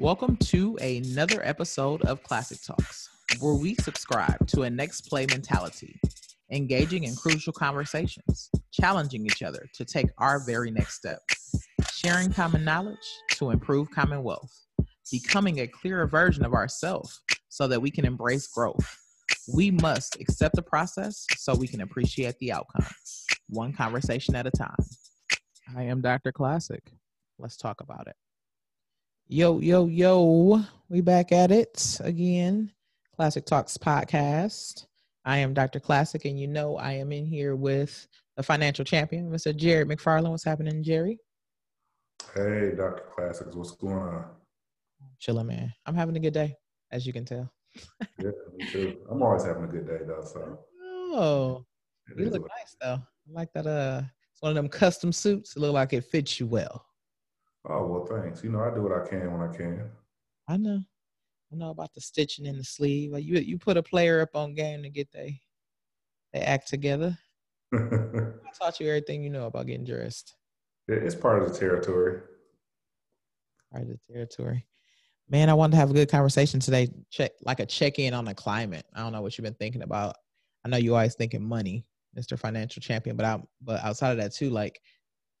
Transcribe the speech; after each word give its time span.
Welcome 0.00 0.36
to 0.38 0.76
another 0.82 1.40
episode 1.46 2.02
of 2.02 2.22
Classic 2.24 2.58
Talks, 2.60 3.08
where 3.38 3.54
we 3.54 3.76
subscribe 3.76 4.44
to 4.48 4.62
a 4.62 4.70
next 4.70 5.02
play 5.08 5.24
mentality, 5.26 6.00
engaging 6.50 7.04
in 7.04 7.14
crucial 7.14 7.52
conversations, 7.52 8.50
challenging 8.72 9.24
each 9.24 9.42
other 9.44 9.68
to 9.72 9.84
take 9.84 10.08
our 10.18 10.44
very 10.44 10.72
next 10.72 10.96
step, 10.96 11.20
sharing 11.92 12.32
common 12.32 12.64
knowledge 12.64 12.98
to 13.34 13.50
improve 13.50 13.88
common 13.92 14.24
wealth, 14.24 14.52
becoming 15.12 15.60
a 15.60 15.68
clearer 15.68 16.08
version 16.08 16.44
of 16.44 16.54
ourselves 16.54 17.22
so 17.48 17.68
that 17.68 17.80
we 17.80 17.90
can 17.90 18.04
embrace 18.04 18.48
growth. 18.48 18.98
We 19.54 19.70
must 19.70 20.20
accept 20.20 20.56
the 20.56 20.62
process 20.62 21.24
so 21.36 21.54
we 21.54 21.68
can 21.68 21.82
appreciate 21.82 22.36
the 22.40 22.50
outcome, 22.50 22.86
one 23.48 23.72
conversation 23.72 24.34
at 24.34 24.48
a 24.48 24.50
time. 24.50 24.74
I 25.76 25.84
am 25.84 26.00
Dr. 26.00 26.32
Classic. 26.32 26.82
Let's 27.38 27.56
talk 27.56 27.80
about 27.80 28.06
it. 28.06 28.16
Yo, 29.28 29.60
yo, 29.60 29.86
yo. 29.86 30.62
We 30.88 31.00
back 31.00 31.32
at 31.32 31.50
it 31.50 31.98
again. 32.00 32.70
Classic 33.16 33.44
Talks 33.44 33.78
podcast. 33.78 34.86
I 35.24 35.38
am 35.38 35.54
Dr. 35.54 35.80
Classic, 35.80 36.24
and 36.26 36.38
you 36.38 36.46
know 36.46 36.76
I 36.76 36.92
am 36.92 37.12
in 37.12 37.24
here 37.24 37.56
with 37.56 38.06
the 38.36 38.42
financial 38.42 38.84
champion, 38.84 39.30
Mr. 39.30 39.56
Jerry 39.56 39.84
McFarland. 39.84 40.30
What's 40.30 40.44
happening, 40.44 40.82
Jerry? 40.82 41.18
Hey, 42.34 42.72
Dr. 42.76 43.04
Classics. 43.14 43.54
What's 43.56 43.70
going 43.72 43.94
on? 43.94 44.26
Chilling, 45.18 45.46
man. 45.46 45.72
I'm 45.86 45.94
having 45.94 46.16
a 46.16 46.20
good 46.20 46.34
day, 46.34 46.54
as 46.92 47.06
you 47.06 47.12
can 47.12 47.24
tell. 47.24 47.50
yeah, 48.18 48.30
me 48.54 48.66
too. 48.70 48.98
I'm 49.10 49.22
always 49.22 49.44
having 49.44 49.64
a 49.64 49.68
good 49.68 49.86
day, 49.86 50.00
though. 50.06 50.24
So. 50.24 50.58
Oh, 50.82 51.64
you 52.16 52.28
look 52.28 52.42
nice, 52.42 52.76
though. 52.80 53.00
I 53.00 53.32
like 53.32 53.52
that. 53.54 53.66
Uh, 53.66 54.02
it's 54.02 54.23
one 54.44 54.50
of 54.50 54.56
them 54.56 54.68
custom 54.68 55.10
suits. 55.10 55.56
It 55.56 55.60
look 55.60 55.72
like 55.72 55.94
it 55.94 56.04
fits 56.04 56.38
you 56.38 56.46
well. 56.46 56.84
Oh 57.66 57.86
well, 57.86 58.04
thanks. 58.04 58.44
You 58.44 58.50
know, 58.50 58.60
I 58.60 58.74
do 58.74 58.82
what 58.82 58.92
I 58.92 59.08
can 59.08 59.32
when 59.32 59.48
I 59.48 59.50
can. 59.50 59.90
I 60.46 60.58
know. 60.58 60.80
I 61.50 61.56
know 61.56 61.70
about 61.70 61.94
the 61.94 62.02
stitching 62.02 62.44
in 62.44 62.58
the 62.58 62.64
sleeve. 62.64 63.12
Like 63.12 63.24
you, 63.24 63.38
you 63.38 63.56
put 63.56 63.78
a 63.78 63.82
player 63.82 64.20
up 64.20 64.36
on 64.36 64.52
game 64.52 64.82
to 64.82 64.90
get 64.90 65.10
they, 65.12 65.40
they 66.34 66.40
act 66.40 66.68
together. 66.68 67.16
I 67.74 67.78
taught 68.60 68.80
you 68.80 68.88
everything 68.88 69.22
you 69.22 69.30
know 69.30 69.46
about 69.46 69.66
getting 69.66 69.86
dressed. 69.86 70.34
It's 70.88 71.14
part 71.14 71.42
of 71.42 71.50
the 71.50 71.58
territory. 71.58 72.20
Part 73.72 73.84
of 73.84 73.88
the 73.88 74.12
territory. 74.12 74.66
Man, 75.30 75.48
I 75.48 75.54
wanted 75.54 75.70
to 75.70 75.78
have 75.78 75.90
a 75.90 75.94
good 75.94 76.10
conversation 76.10 76.60
today. 76.60 76.90
Check 77.08 77.30
like 77.46 77.60
a 77.60 77.66
check 77.66 77.98
in 77.98 78.12
on 78.12 78.26
the 78.26 78.34
climate. 78.34 78.84
I 78.92 79.00
don't 79.00 79.12
know 79.12 79.22
what 79.22 79.38
you've 79.38 79.44
been 79.44 79.54
thinking 79.54 79.82
about. 79.82 80.16
I 80.66 80.68
know 80.68 80.76
you 80.76 80.94
always 80.94 81.14
thinking 81.14 81.42
money, 81.42 81.86
Mr. 82.16 82.38
Financial 82.38 82.80
Champion, 82.80 83.16
but 83.16 83.26
out 83.26 83.46
but 83.62 83.82
outside 83.84 84.12
of 84.12 84.18
that 84.18 84.34
too, 84.34 84.50
like 84.50 84.80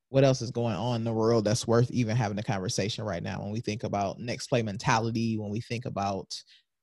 what 0.08 0.24
else 0.24 0.42
is 0.42 0.50
going 0.50 0.76
on 0.76 0.96
in 0.96 1.04
the 1.04 1.12
world 1.12 1.44
that's 1.44 1.66
worth 1.66 1.90
even 1.90 2.16
having 2.16 2.38
a 2.38 2.42
conversation 2.42 3.04
right 3.04 3.22
now? 3.22 3.40
When 3.40 3.50
we 3.50 3.60
think 3.60 3.84
about 3.84 4.18
next 4.18 4.46
play 4.46 4.62
mentality 4.62 5.38
when 5.38 5.50
we 5.50 5.60
think 5.60 5.86
about 5.86 6.34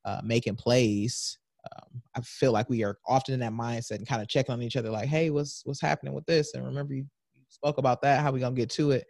uh, 0.03 0.21
making 0.23 0.55
plays 0.55 1.37
um, 1.71 2.01
i 2.15 2.21
feel 2.21 2.51
like 2.51 2.69
we 2.69 2.83
are 2.83 2.97
often 3.07 3.33
in 3.35 3.39
that 3.39 3.51
mindset 3.51 3.97
and 3.97 4.07
kind 4.07 4.21
of 4.21 4.27
checking 4.27 4.51
on 4.51 4.61
each 4.61 4.75
other 4.75 4.89
like 4.89 5.07
hey 5.07 5.29
what's 5.29 5.61
what's 5.65 5.81
happening 5.81 6.13
with 6.13 6.25
this? 6.25 6.53
And 6.53 6.65
remember 6.65 6.93
you, 6.93 7.05
you 7.35 7.43
spoke 7.49 7.77
about 7.77 8.01
that 8.01 8.21
how 8.21 8.31
we 8.31 8.39
gonna 8.39 8.55
get 8.55 8.69
to 8.71 8.91
it. 8.91 9.05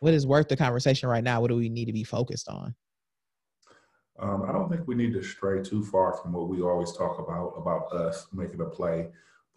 What 0.00 0.14
is 0.14 0.26
worth 0.26 0.48
the 0.48 0.56
conversation 0.56 1.08
right 1.08 1.24
now? 1.24 1.40
What 1.40 1.48
do 1.48 1.56
we 1.56 1.68
need 1.68 1.86
to 1.86 1.92
be 1.92 2.04
focused 2.04 2.48
on? 2.48 2.74
Um, 4.20 4.42
i 4.48 4.52
don't 4.52 4.68
think 4.68 4.86
we 4.86 4.96
need 4.96 5.12
to 5.12 5.22
stray 5.22 5.62
too 5.62 5.84
far 5.84 6.16
from 6.16 6.32
what 6.32 6.48
we 6.48 6.60
always 6.60 6.92
talk 6.92 7.20
about 7.20 7.54
about 7.56 7.92
us 7.92 8.26
making 8.32 8.60
a 8.60 8.64
play 8.64 9.08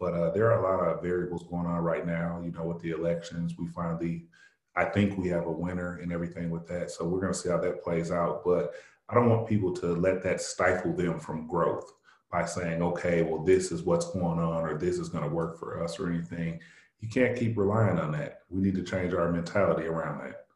but 0.02 0.14
uh, 0.14 0.30
there 0.30 0.50
are 0.50 0.58
a 0.58 0.68
lot 0.68 0.88
of 0.88 1.00
variables 1.00 1.44
going 1.44 1.64
on 1.64 1.78
right 1.78 2.04
now. 2.04 2.40
You 2.44 2.50
know, 2.50 2.64
with 2.64 2.82
the 2.82 2.90
elections, 2.90 3.54
we 3.56 3.68
finally, 3.68 4.26
I 4.74 4.86
think 4.86 5.16
we 5.16 5.28
have 5.28 5.46
a 5.46 5.52
winner 5.52 5.98
and 5.98 6.12
everything 6.12 6.50
with 6.50 6.66
that. 6.66 6.90
So 6.90 7.06
we're 7.06 7.20
going 7.20 7.32
to 7.32 7.38
see 7.38 7.50
how 7.50 7.58
that 7.58 7.84
plays 7.84 8.10
out. 8.10 8.42
But 8.44 8.72
I 9.08 9.14
don't 9.14 9.30
want 9.30 9.48
people 9.48 9.72
to 9.74 9.94
let 9.94 10.20
that 10.24 10.40
stifle 10.40 10.92
them 10.92 11.20
from 11.20 11.46
growth 11.46 11.88
by 12.32 12.44
saying, 12.44 12.82
okay, 12.82 13.22
well, 13.22 13.44
this 13.44 13.70
is 13.70 13.84
what's 13.84 14.10
going 14.10 14.40
on 14.40 14.64
or 14.64 14.76
this 14.76 14.98
is 14.98 15.08
going 15.08 15.22
to 15.22 15.30
work 15.30 15.56
for 15.56 15.84
us 15.84 16.00
or 16.00 16.10
anything. 16.10 16.58
You 16.98 17.08
can't 17.08 17.38
keep 17.38 17.56
relying 17.56 18.00
on 18.00 18.10
that. 18.10 18.40
We 18.50 18.60
need 18.60 18.74
to 18.74 18.82
change 18.82 19.14
our 19.14 19.30
mentality 19.30 19.86
around 19.86 20.24
that. 20.24 20.46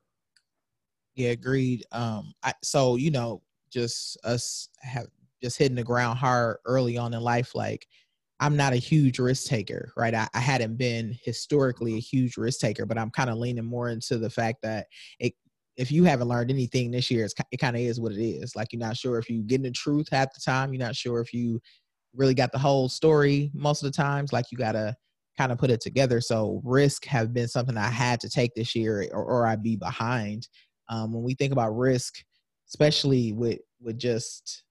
Yeah, 1.15 1.31
agreed. 1.31 1.85
Um, 1.93 2.35
I, 2.43 2.53
so 2.65 2.97
you 2.97 3.13
know, 3.13 3.43
just 3.71 4.19
us 4.25 4.71
have 4.81 5.07
just 5.41 5.57
hitting 5.57 5.77
the 5.77 5.85
ground 5.85 6.19
hard 6.19 6.57
early 6.65 6.99
on 6.99 7.15
in 7.15 7.21
life, 7.21 7.55
like 7.55 7.87
I'm 8.41 8.57
not 8.57 8.75
a 8.75 8.77
huge 8.77 9.19
risk 9.19 9.47
taker, 9.47 9.93
right? 9.97 10.15
I, 10.15 10.29
I 10.35 10.41
hadn't 10.41 10.77
been 10.77 11.17
historically 11.23 11.95
a 11.95 12.01
huge 12.01 12.37
risk 12.37 12.61
taker, 12.61 12.85
but 12.85 12.99
I'm 12.99 13.11
kind 13.11 13.31
of 13.31 13.39
leaning 13.39 13.65
more 13.65 13.89
into 13.89 14.19
the 14.19 14.29
fact 14.29 14.59
that 14.63 14.87
it, 15.19 15.33
if 15.77 15.91
you 15.91 16.05
haven't 16.05 16.29
learned 16.29 16.51
anything 16.51 16.91
this 16.91 17.11
year, 17.11 17.27
it 17.51 17.59
kind 17.59 17.77
of 17.77 17.83
is 17.83 18.01
what 18.01 18.13
it 18.13 18.23
is. 18.23 18.55
Like 18.55 18.73
you're 18.73 18.81
not 18.81 18.97
sure 18.97 19.19
if 19.19 19.31
you're 19.31 19.43
getting 19.43 19.65
the 19.65 19.71
truth 19.71 20.09
half 20.11 20.35
the 20.35 20.41
time. 20.45 20.73
You're 20.73 20.85
not 20.85 20.97
sure 20.97 21.21
if 21.21 21.33
you 21.33 21.61
really 22.15 22.35
got 22.35 22.53
the 22.53 22.59
whole 22.59 22.89
story 22.89 23.51
most 23.55 23.83
of 23.83 23.91
the 23.91 23.97
times. 23.97 24.33
Like 24.33 24.47
you 24.51 24.59
gotta 24.59 24.95
kind 25.39 25.53
of 25.53 25.59
put 25.59 25.71
it 25.71 25.81
together. 25.81 26.21
So 26.21 26.63
risk 26.65 27.05
have 27.07 27.35
been 27.35 27.49
something 27.49 27.77
I 27.77 27.89
had 27.89 28.21
to 28.21 28.31
take 28.31 28.55
this 28.55 28.75
year, 28.75 29.07
or, 29.13 29.23
or 29.25 29.47
I'd 29.47 29.63
be 29.63 29.77
behind. 29.77 30.49
Um, 30.89 31.13
when 31.13 31.23
we 31.23 31.35
think 31.35 31.53
about 31.53 31.77
risk, 31.77 32.15
especially 32.69 33.33
with 33.33 33.59
with 33.81 33.99
just, 33.99 34.65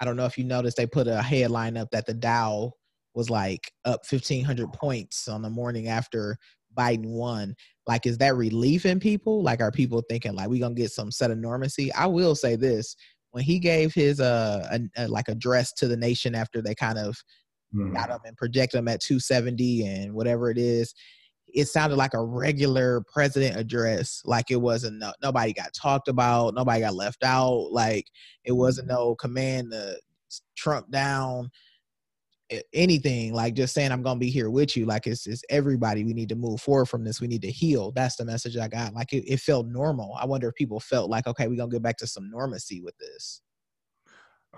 I 0.00 0.04
don't 0.04 0.16
know 0.16 0.26
if 0.26 0.38
you 0.38 0.44
noticed, 0.44 0.76
they 0.76 0.86
put 0.86 1.08
a 1.08 1.22
headline 1.22 1.76
up 1.76 1.90
that 1.90 2.06
the 2.06 2.14
Dow 2.14 2.72
was 3.14 3.30
like 3.30 3.72
up 3.84 4.00
1500 4.08 4.72
points 4.72 5.28
on 5.28 5.42
the 5.42 5.50
morning 5.50 5.88
after 5.88 6.36
Biden 6.76 7.06
won. 7.06 7.54
Like, 7.86 8.06
is 8.06 8.18
that 8.18 8.36
relief 8.36 8.86
in 8.86 9.00
people? 9.00 9.42
Like, 9.42 9.60
are 9.60 9.70
people 9.70 10.02
thinking 10.08 10.34
like 10.34 10.48
we 10.48 10.58
gonna 10.58 10.74
get 10.74 10.92
some 10.92 11.10
set 11.10 11.30
of 11.30 11.38
normacy? 11.38 11.90
I 11.96 12.06
will 12.06 12.34
say 12.34 12.56
this: 12.56 12.96
when 13.32 13.44
he 13.44 13.58
gave 13.58 13.92
his 13.92 14.20
uh 14.20 14.66
a, 14.72 15.04
a, 15.04 15.08
like 15.08 15.28
address 15.28 15.72
to 15.74 15.88
the 15.88 15.96
nation 15.96 16.34
after 16.34 16.62
they 16.62 16.74
kind 16.74 16.98
of 16.98 17.16
mm. 17.74 17.92
got 17.92 18.10
him 18.10 18.20
and 18.24 18.36
projected 18.36 18.78
him 18.78 18.88
at 18.88 19.00
270 19.00 19.86
and 19.86 20.14
whatever 20.14 20.50
it 20.50 20.58
is, 20.58 20.94
it 21.52 21.66
sounded 21.66 21.96
like 21.96 22.14
a 22.14 22.22
regular 22.22 23.02
president 23.12 23.56
address. 23.56 24.22
Like 24.24 24.50
it 24.50 24.60
wasn't 24.60 24.98
no, 24.98 25.12
nobody 25.22 25.52
got 25.52 25.74
talked 25.74 26.08
about, 26.08 26.54
nobody 26.54 26.80
got 26.80 26.94
left 26.94 27.24
out. 27.24 27.68
Like 27.72 28.06
it 28.44 28.52
wasn't 28.52 28.88
no 28.88 29.14
command 29.16 29.72
to 29.72 29.98
Trump 30.56 30.90
down 30.90 31.50
anything 32.72 33.32
like 33.32 33.54
just 33.54 33.74
saying 33.74 33.92
i'm 33.92 34.02
gonna 34.02 34.18
be 34.18 34.30
here 34.30 34.50
with 34.50 34.76
you 34.76 34.86
like 34.86 35.06
it's, 35.06 35.26
it's 35.26 35.44
everybody 35.50 36.04
we 36.04 36.12
need 36.12 36.28
to 36.28 36.34
move 36.34 36.60
forward 36.60 36.86
from 36.86 37.04
this 37.04 37.20
we 37.20 37.26
need 37.28 37.42
to 37.42 37.50
heal. 37.50 37.92
That's 37.92 38.16
the 38.16 38.24
message 38.24 38.56
i 38.56 38.68
got 38.68 38.94
like 38.94 39.12
it, 39.12 39.24
it 39.26 39.40
felt 39.40 39.66
normal. 39.66 40.14
I 40.20 40.26
wonder 40.26 40.48
if 40.48 40.54
people 40.54 40.80
felt 40.80 41.10
like 41.10 41.26
okay 41.26 41.48
we're 41.48 41.56
gonna 41.56 41.70
get 41.70 41.82
back 41.82 41.96
to 41.98 42.06
some 42.06 42.30
normalcy 42.30 42.80
with 42.80 42.96
this. 42.98 43.40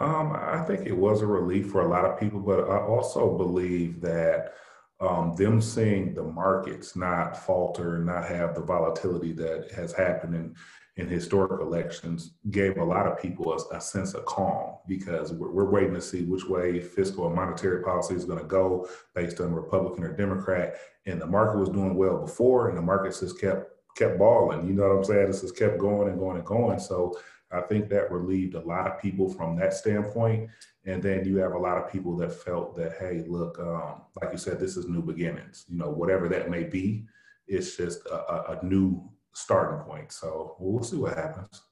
Um, 0.01 0.33
i 0.33 0.63
think 0.65 0.87
it 0.87 0.97
was 0.97 1.23
a 1.23 1.27
relief 1.27 1.71
for 1.71 1.83
a 1.83 1.89
lot 1.89 2.05
of 2.05 2.19
people 2.19 2.41
but 2.41 2.69
i 2.69 2.79
also 2.79 3.37
believe 3.37 4.01
that 4.01 4.55
um, 5.01 5.35
them 5.37 5.61
seeing 5.61 6.15
the 6.15 6.23
markets 6.23 6.97
not 6.97 7.37
falter 7.37 7.99
not 7.99 8.27
have 8.27 8.55
the 8.55 8.63
volatility 8.63 9.33
that 9.33 9.71
has 9.73 9.93
happened 9.93 10.35
in 10.35 10.55
in 10.97 11.09
historic 11.09 11.61
elections 11.61 12.35
gave 12.51 12.77
a 12.77 12.85
lot 12.85 13.07
of 13.07 13.21
people 13.21 13.53
a, 13.53 13.77
a 13.77 13.81
sense 13.81 14.15
of 14.15 14.25
calm 14.27 14.77
because 14.87 15.33
we're, 15.33 15.51
we're, 15.51 15.71
waiting 15.71 15.95
to 15.95 16.01
see 16.01 16.23
which 16.23 16.45
way 16.45 16.81
fiscal 16.81 17.27
and 17.27 17.35
monetary 17.35 17.83
policy 17.83 18.15
is 18.15 18.25
going 18.25 18.39
to 18.39 18.45
go 18.45 18.89
based 19.13 19.41
on 19.41 19.53
Republican 19.53 20.05
or 20.05 20.17
Democrat. 20.17 20.77
And 21.07 21.21
the 21.21 21.27
market 21.27 21.59
was 21.59 21.69
doing 21.69 21.97
well 21.97 22.19
before, 22.19 22.69
and 22.69 22.79
the 22.79 22.83
markets 22.83 23.21
just 23.21 23.41
kept 23.41 23.71
kept 23.97 24.19
balling. 24.19 24.67
You 24.67 24.75
know 24.75 24.89
what 24.89 24.99
I'm 24.99 25.05
saying? 25.05 25.27
This 25.27 25.41
just 25.41 25.57
kept 25.57 25.79
going 25.79 26.09
and 26.09 26.19
going 26.19 26.37
and 26.37 26.47
going. 26.47 26.79
So 26.79 27.17
I 27.53 27.61
think 27.61 27.89
that 27.89 28.11
relieved 28.11 28.55
a 28.55 28.61
lot 28.61 28.87
of 28.87 29.01
people 29.01 29.29
from 29.29 29.57
that 29.57 29.75
standpoint. 29.75 30.51
And 30.87 31.03
then 31.03 31.25
you 31.25 31.37
have 31.39 31.53
a 31.53 31.59
lot 31.59 31.79
of 31.79 31.91
people 31.91 32.17
that 32.19 32.33
felt 32.33 32.77
that, 32.77 32.95
hey, 32.99 33.25
look, 33.27 33.59
um, 33.59 34.03
like 34.21 34.33
you 34.33 34.39
said, 34.39 34.61
this 34.61 34.77
is 34.77 34.89
new 34.89 35.03
beginnings. 35.03 35.65
You 35.69 35.79
know, 35.79 35.91
whatever 35.91 36.29
that 36.29 36.51
may 36.51 36.65
be, 36.65 37.07
it's 37.47 37.77
just 37.77 38.05
a, 38.07 38.15
a, 38.15 38.59
a 38.59 38.65
new 38.65 39.09
starting 39.35 39.85
point. 39.85 40.13
So 40.13 40.57
we'll 40.59 40.83
see 40.83 40.97
what 40.97 41.17
happens. 41.17 41.63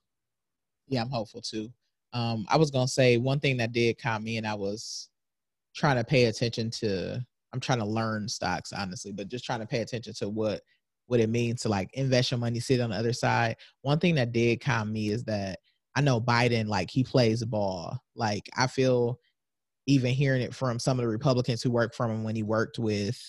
Yeah, 0.88 1.02
I'm 1.02 1.10
hopeful 1.10 1.40
too. 1.40 1.70
Um, 2.12 2.44
I 2.48 2.56
was 2.56 2.70
gonna 2.70 2.88
say 2.88 3.16
one 3.16 3.40
thing 3.40 3.56
that 3.58 3.72
did 3.72 3.98
calm 3.98 4.24
me, 4.24 4.36
and 4.36 4.46
I 4.46 4.54
was 4.54 5.08
trying 5.74 5.96
to 5.96 6.04
pay 6.04 6.24
attention 6.24 6.70
to. 6.70 7.24
I'm 7.54 7.60
trying 7.60 7.80
to 7.80 7.84
learn 7.84 8.28
stocks, 8.28 8.72
honestly, 8.72 9.12
but 9.12 9.28
just 9.28 9.44
trying 9.44 9.60
to 9.60 9.66
pay 9.66 9.80
attention 9.80 10.14
to 10.14 10.28
what 10.28 10.60
what 11.06 11.20
it 11.20 11.30
means 11.30 11.62
to 11.62 11.68
like 11.68 11.90
invest 11.94 12.30
your 12.30 12.38
money, 12.38 12.60
sit 12.60 12.80
on 12.80 12.90
the 12.90 12.96
other 12.96 13.12
side. 13.12 13.56
One 13.82 13.98
thing 13.98 14.14
that 14.16 14.32
did 14.32 14.60
calm 14.60 14.92
me 14.92 15.10
is 15.10 15.24
that 15.24 15.58
I 15.94 16.00
know 16.00 16.20
Biden, 16.20 16.68
like 16.68 16.90
he 16.90 17.04
plays 17.04 17.44
ball. 17.44 17.98
Like 18.14 18.48
I 18.56 18.66
feel 18.66 19.18
even 19.86 20.12
hearing 20.12 20.42
it 20.42 20.54
from 20.54 20.78
some 20.78 20.98
of 20.98 21.04
the 21.04 21.10
Republicans 21.10 21.62
who 21.62 21.70
worked 21.70 21.94
from 21.94 22.10
him 22.10 22.24
when 22.24 22.36
he 22.36 22.42
worked 22.42 22.78
with 22.78 23.20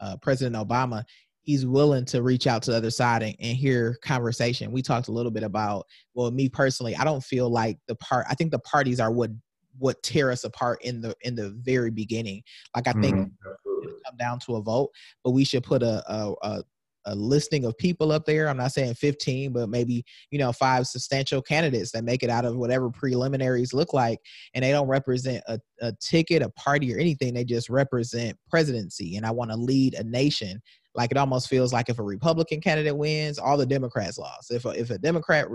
uh, 0.00 0.16
President 0.18 0.56
Obama, 0.56 1.04
he's 1.42 1.66
willing 1.66 2.04
to 2.06 2.22
reach 2.22 2.46
out 2.46 2.62
to 2.62 2.70
the 2.70 2.76
other 2.76 2.90
side 2.90 3.22
and, 3.22 3.34
and, 3.40 3.56
hear 3.56 3.98
conversation. 4.02 4.70
We 4.70 4.82
talked 4.82 5.08
a 5.08 5.12
little 5.12 5.32
bit 5.32 5.42
about, 5.42 5.86
well, 6.14 6.30
me 6.30 6.48
personally, 6.48 6.94
I 6.94 7.04
don't 7.04 7.22
feel 7.22 7.50
like 7.50 7.78
the 7.88 7.96
part. 7.96 8.26
I 8.28 8.34
think 8.34 8.50
the 8.50 8.60
parties 8.60 9.00
are 9.00 9.10
what 9.10 9.30
what 9.78 10.02
tear 10.02 10.30
us 10.30 10.44
apart 10.44 10.82
in 10.84 11.00
the 11.00 11.14
in 11.22 11.34
the 11.34 11.50
very 11.62 11.90
beginning. 11.90 12.42
Like 12.76 12.88
I 12.88 12.92
think 12.92 13.16
mm-hmm. 13.16 13.86
come 14.06 14.16
down 14.18 14.38
to 14.40 14.56
a 14.56 14.62
vote, 14.62 14.90
but 15.24 15.30
we 15.30 15.44
should 15.44 15.64
put 15.64 15.82
a, 15.82 16.02
a, 16.12 16.34
a 16.42 16.62
a 17.06 17.14
listing 17.14 17.64
of 17.64 17.76
people 17.78 18.12
up 18.12 18.24
there. 18.24 18.48
I'm 18.48 18.56
not 18.56 18.72
saying 18.72 18.94
15, 18.94 19.52
but 19.52 19.68
maybe, 19.68 20.04
you 20.30 20.38
know, 20.38 20.52
five 20.52 20.86
substantial 20.86 21.42
candidates 21.42 21.90
that 21.92 22.04
make 22.04 22.22
it 22.22 22.30
out 22.30 22.44
of 22.44 22.56
whatever 22.56 22.90
preliminaries 22.90 23.72
look 23.72 23.92
like. 23.92 24.18
And 24.54 24.64
they 24.64 24.70
don't 24.70 24.88
represent 24.88 25.42
a, 25.46 25.58
a 25.80 25.92
ticket, 26.00 26.42
a 26.42 26.50
party, 26.50 26.94
or 26.94 26.98
anything. 26.98 27.34
They 27.34 27.44
just 27.44 27.68
represent 27.68 28.36
presidency. 28.48 29.16
And 29.16 29.26
I 29.26 29.30
want 29.30 29.50
to 29.50 29.56
lead 29.56 29.94
a 29.94 30.04
nation. 30.04 30.62
Like 30.94 31.10
it 31.10 31.16
almost 31.16 31.48
feels 31.48 31.72
like 31.72 31.88
if 31.88 31.98
a 31.98 32.02
Republican 32.02 32.60
candidate 32.60 32.96
wins, 32.96 33.38
all 33.38 33.56
the 33.56 33.66
Democrats 33.66 34.18
lost. 34.18 34.50
If 34.50 34.64
a, 34.64 34.70
if 34.70 34.90
a 34.90 34.98
Democrat 34.98 35.46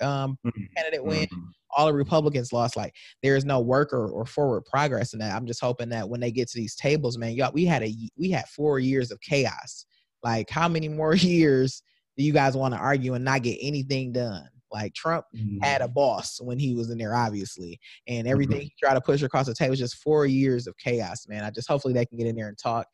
um, 0.00 0.38
mm-hmm. 0.46 0.62
candidate 0.76 1.04
wins, 1.04 1.26
mm-hmm. 1.26 1.50
all 1.76 1.86
the 1.86 1.94
Republicans 1.94 2.52
lost. 2.52 2.76
Like 2.76 2.94
there 3.22 3.36
is 3.36 3.44
no 3.44 3.60
work 3.60 3.92
or, 3.92 4.08
or 4.08 4.26
forward 4.26 4.64
progress 4.66 5.14
in 5.14 5.20
that. 5.20 5.34
I'm 5.34 5.46
just 5.46 5.62
hoping 5.62 5.88
that 5.90 6.08
when 6.08 6.20
they 6.20 6.30
get 6.30 6.48
to 6.50 6.58
these 6.58 6.76
tables, 6.76 7.16
man, 7.16 7.32
y'all, 7.32 7.52
we 7.52 7.64
had 7.64 7.82
a 7.82 7.94
we 8.16 8.30
had 8.30 8.46
four 8.48 8.78
years 8.78 9.10
of 9.10 9.20
chaos 9.20 9.86
like, 10.24 10.48
how 10.48 10.68
many 10.68 10.88
more 10.88 11.14
years 11.14 11.82
do 12.16 12.24
you 12.24 12.32
guys 12.32 12.56
want 12.56 12.74
to 12.74 12.80
argue 12.80 13.14
and 13.14 13.24
not 13.24 13.42
get 13.42 13.58
anything 13.60 14.12
done? 14.12 14.48
Like 14.72 14.94
Trump 14.94 15.26
mm-hmm. 15.34 15.62
had 15.62 15.80
a 15.80 15.88
boss 15.88 16.40
when 16.40 16.58
he 16.58 16.74
was 16.74 16.90
in 16.90 16.98
there, 16.98 17.14
obviously, 17.14 17.78
and 18.08 18.26
everything 18.26 18.56
mm-hmm. 18.56 18.64
he 18.64 18.74
tried 18.82 18.94
to 18.94 19.00
push 19.00 19.22
across 19.22 19.46
the 19.46 19.54
table 19.54 19.70
was 19.70 19.78
just 19.78 19.96
four 19.96 20.26
years 20.26 20.66
of 20.66 20.76
chaos, 20.76 21.26
man. 21.28 21.44
I 21.44 21.50
just 21.50 21.68
hopefully 21.68 21.94
they 21.94 22.06
can 22.06 22.18
get 22.18 22.26
in 22.26 22.36
there 22.36 22.48
and 22.48 22.58
talk 22.58 22.86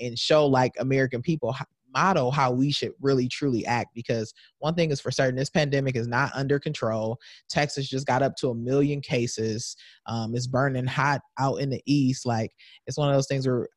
and 0.00 0.18
show 0.18 0.46
like 0.46 0.72
American 0.78 1.22
people 1.22 1.54
model 1.94 2.30
how 2.30 2.50
we 2.50 2.70
should 2.70 2.92
really 3.00 3.28
truly 3.28 3.64
act 3.64 3.88
because 3.94 4.34
one 4.58 4.74
thing 4.74 4.90
is 4.90 5.00
for 5.00 5.10
certain 5.10 5.36
this 5.36 5.48
pandemic 5.48 5.96
is 5.96 6.08
not 6.08 6.30
under 6.34 6.58
control 6.58 7.16
texas 7.48 7.88
just 7.88 8.06
got 8.06 8.22
up 8.22 8.34
to 8.36 8.50
a 8.50 8.54
million 8.54 9.00
cases 9.00 9.76
um, 10.06 10.34
it's 10.34 10.48
burning 10.48 10.84
hot 10.84 11.20
out 11.38 11.54
in 11.60 11.70
the 11.70 11.80
east 11.86 12.26
like 12.26 12.50
it's 12.86 12.98
one 12.98 13.08
of 13.08 13.14
those 13.14 13.28
things 13.28 13.46
where 13.46 13.68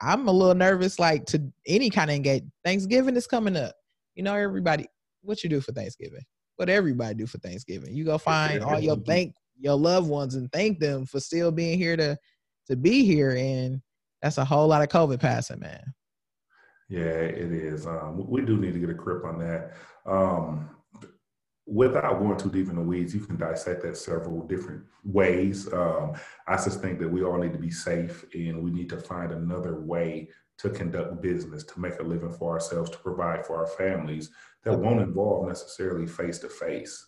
I'm 0.00 0.28
a 0.28 0.32
little 0.32 0.54
nervous, 0.54 0.98
like 0.98 1.24
to 1.26 1.42
any 1.66 1.88
kind 1.90 2.10
of 2.10 2.16
engage. 2.16 2.44
Thanksgiving 2.64 3.16
is 3.16 3.26
coming 3.26 3.56
up. 3.56 3.74
You 4.14 4.22
know, 4.22 4.34
everybody, 4.34 4.86
what 5.22 5.42
you 5.42 5.50
do 5.50 5.60
for 5.60 5.72
Thanksgiving? 5.72 6.22
What 6.56 6.68
everybody 6.68 7.14
do 7.14 7.26
for 7.26 7.38
Thanksgiving? 7.38 7.94
You 7.94 8.04
go 8.04 8.18
find 8.18 8.62
all 8.62 8.78
your 8.78 8.96
thank 8.96 9.34
your 9.58 9.76
loved 9.76 10.08
ones 10.08 10.34
and 10.34 10.50
thank 10.52 10.78
them 10.78 11.06
for 11.06 11.20
still 11.20 11.50
being 11.50 11.78
here 11.78 11.96
to 11.96 12.18
to 12.68 12.76
be 12.76 13.04
here, 13.04 13.36
and 13.36 13.82
that's 14.22 14.38
a 14.38 14.44
whole 14.44 14.68
lot 14.68 14.82
of 14.82 14.88
COVID 14.88 15.20
passing, 15.20 15.60
man. 15.60 15.94
Yeah, 16.88 17.00
it 17.00 17.52
is. 17.52 17.86
Um, 17.86 18.28
we 18.28 18.42
do 18.42 18.56
need 18.56 18.74
to 18.74 18.80
get 18.80 18.90
a 18.90 18.94
grip 18.94 19.24
on 19.24 19.38
that. 19.38 19.72
Um, 20.06 20.70
without 21.66 22.18
going 22.18 22.36
too 22.36 22.50
deep 22.50 22.68
in 22.68 22.76
the 22.76 22.82
weeds, 22.82 23.14
you 23.14 23.20
can 23.20 23.36
dissect 23.36 23.82
that 23.82 23.96
several 23.96 24.46
different 24.46 24.84
ways. 25.02 25.72
Um, 25.72 26.14
I 26.46 26.56
just 26.56 26.80
think 26.80 26.98
that 26.98 27.08
we 27.08 27.24
all 27.24 27.38
need 27.38 27.54
to 27.54 27.58
be 27.58 27.70
safe 27.70 28.24
and 28.34 28.62
we 28.62 28.70
need 28.70 28.90
to 28.90 28.98
find 28.98 29.32
another 29.32 29.80
way 29.80 30.28
to 30.58 30.70
conduct 30.70 31.20
business, 31.20 31.64
to 31.64 31.80
make 31.80 31.98
a 31.98 32.02
living 32.02 32.32
for 32.32 32.52
ourselves, 32.52 32.90
to 32.90 32.98
provide 32.98 33.44
for 33.44 33.56
our 33.58 33.66
families 33.66 34.30
that 34.62 34.78
won't 34.78 35.00
involve 35.00 35.48
necessarily 35.48 36.06
face 36.06 36.38
to 36.38 36.48
face. 36.48 37.06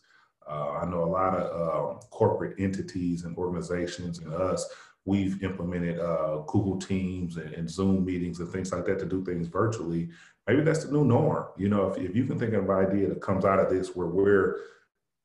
I 0.49 0.85
know 0.87 1.03
a 1.03 1.07
lot 1.07 1.35
of 1.35 1.45
uh, 1.45 1.99
corporate 2.11 2.61
entities 2.61 3.25
and 3.25 3.37
organizations 3.37 4.21
and 4.21 4.33
us, 4.33 4.65
we've 5.05 5.43
implemented 5.43 5.99
uh, 5.99 6.43
Google 6.47 6.79
Teams 6.79 7.37
and, 7.37 7.53
and 7.55 7.69
Zoom 7.69 8.05
meetings 8.05 8.39
and 8.39 8.49
things 8.51 8.73
like 8.73 8.85
that 8.87 9.01
to 9.01 9.07
do 9.07 9.25
things 9.25 9.49
virtually 9.49 10.11
maybe 10.47 10.63
that's 10.63 10.85
the 10.85 10.93
new 10.93 11.05
norm. 11.05 11.47
You 11.57 11.69
know, 11.69 11.89
if, 11.89 11.99
if 11.99 12.17
you 12.17 12.25
can 12.25 12.39
think 12.39 12.55
of 12.55 12.69
an 12.69 12.71
idea 12.71 13.09
that 13.09 13.21
comes 13.21 13.45
out 13.45 13.59
of 13.59 13.71
this 13.71 13.95
where 13.95 14.07
we're, 14.07 14.59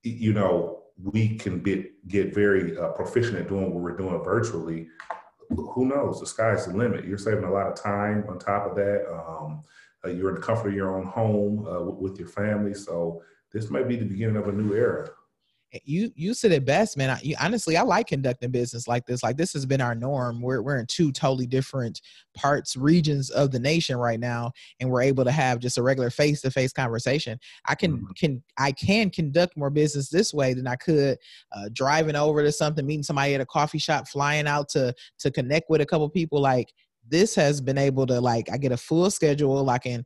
you 0.03 0.33
know, 0.33 0.83
we 1.03 1.37
can 1.37 1.61
get 1.61 2.07
get 2.07 2.33
very 2.33 2.77
uh, 2.77 2.89
proficient 2.89 3.37
at 3.37 3.47
doing 3.47 3.73
what 3.73 3.81
we're 3.81 3.97
doing 3.97 4.23
virtually. 4.23 4.87
Who 5.55 5.85
knows? 5.85 6.19
The 6.19 6.27
sky's 6.27 6.65
the 6.65 6.73
limit. 6.75 7.05
You're 7.05 7.17
saving 7.17 7.43
a 7.43 7.51
lot 7.51 7.67
of 7.67 7.75
time. 7.75 8.25
On 8.29 8.39
top 8.39 8.69
of 8.69 8.75
that, 8.75 9.05
um, 9.11 9.63
uh, 10.03 10.09
you're 10.09 10.29
in 10.29 10.35
the 10.35 10.41
comfort 10.41 10.69
of 10.69 10.73
your 10.73 10.97
own 10.97 11.05
home 11.05 11.67
uh, 11.67 11.81
with, 11.81 12.11
with 12.11 12.19
your 12.19 12.29
family. 12.29 12.73
So 12.73 13.21
this 13.51 13.69
might 13.69 13.87
be 13.87 13.95
the 13.95 14.05
beginning 14.05 14.37
of 14.37 14.47
a 14.47 14.51
new 14.51 14.73
era 14.73 15.09
you 15.83 16.11
you 16.15 16.33
said 16.33 16.51
it 16.51 16.65
best, 16.65 16.97
man. 16.97 17.09
I, 17.09 17.19
you, 17.21 17.35
honestly, 17.39 17.77
I 17.77 17.83
like 17.83 18.07
conducting 18.07 18.51
business 18.51 18.87
like 18.87 19.05
this. 19.05 19.23
Like 19.23 19.37
this 19.37 19.53
has 19.53 19.65
been 19.65 19.81
our 19.81 19.95
norm. 19.95 20.41
We're 20.41 20.61
we're 20.61 20.77
in 20.77 20.85
two 20.85 21.11
totally 21.11 21.47
different 21.47 22.01
parts, 22.35 22.75
regions 22.75 23.29
of 23.29 23.51
the 23.51 23.59
nation 23.59 23.97
right 23.97 24.19
now, 24.19 24.51
and 24.79 24.89
we're 24.89 25.01
able 25.01 25.23
to 25.23 25.31
have 25.31 25.59
just 25.59 25.77
a 25.77 25.83
regular 25.83 26.09
face 26.09 26.41
to 26.41 26.51
face 26.51 26.73
conversation. 26.73 27.39
I 27.65 27.75
can 27.75 27.97
mm-hmm. 27.97 28.11
can 28.17 28.43
I 28.57 28.71
can 28.73 29.09
conduct 29.09 29.55
more 29.55 29.69
business 29.69 30.09
this 30.09 30.33
way 30.33 30.53
than 30.53 30.67
I 30.67 30.75
could 30.75 31.17
uh, 31.55 31.69
driving 31.73 32.15
over 32.15 32.43
to 32.43 32.51
something, 32.51 32.85
meeting 32.85 33.03
somebody 33.03 33.35
at 33.35 33.41
a 33.41 33.45
coffee 33.45 33.79
shop, 33.79 34.07
flying 34.07 34.47
out 34.47 34.69
to 34.69 34.93
to 35.19 35.31
connect 35.31 35.69
with 35.69 35.81
a 35.81 35.85
couple 35.85 36.09
people. 36.09 36.41
Like 36.41 36.73
this 37.07 37.35
has 37.35 37.61
been 37.61 37.77
able 37.77 38.05
to 38.07 38.19
like 38.19 38.49
I 38.51 38.57
get 38.57 38.71
a 38.71 38.77
full 38.77 39.09
schedule. 39.09 39.69
I 39.69 39.77
can 39.77 40.05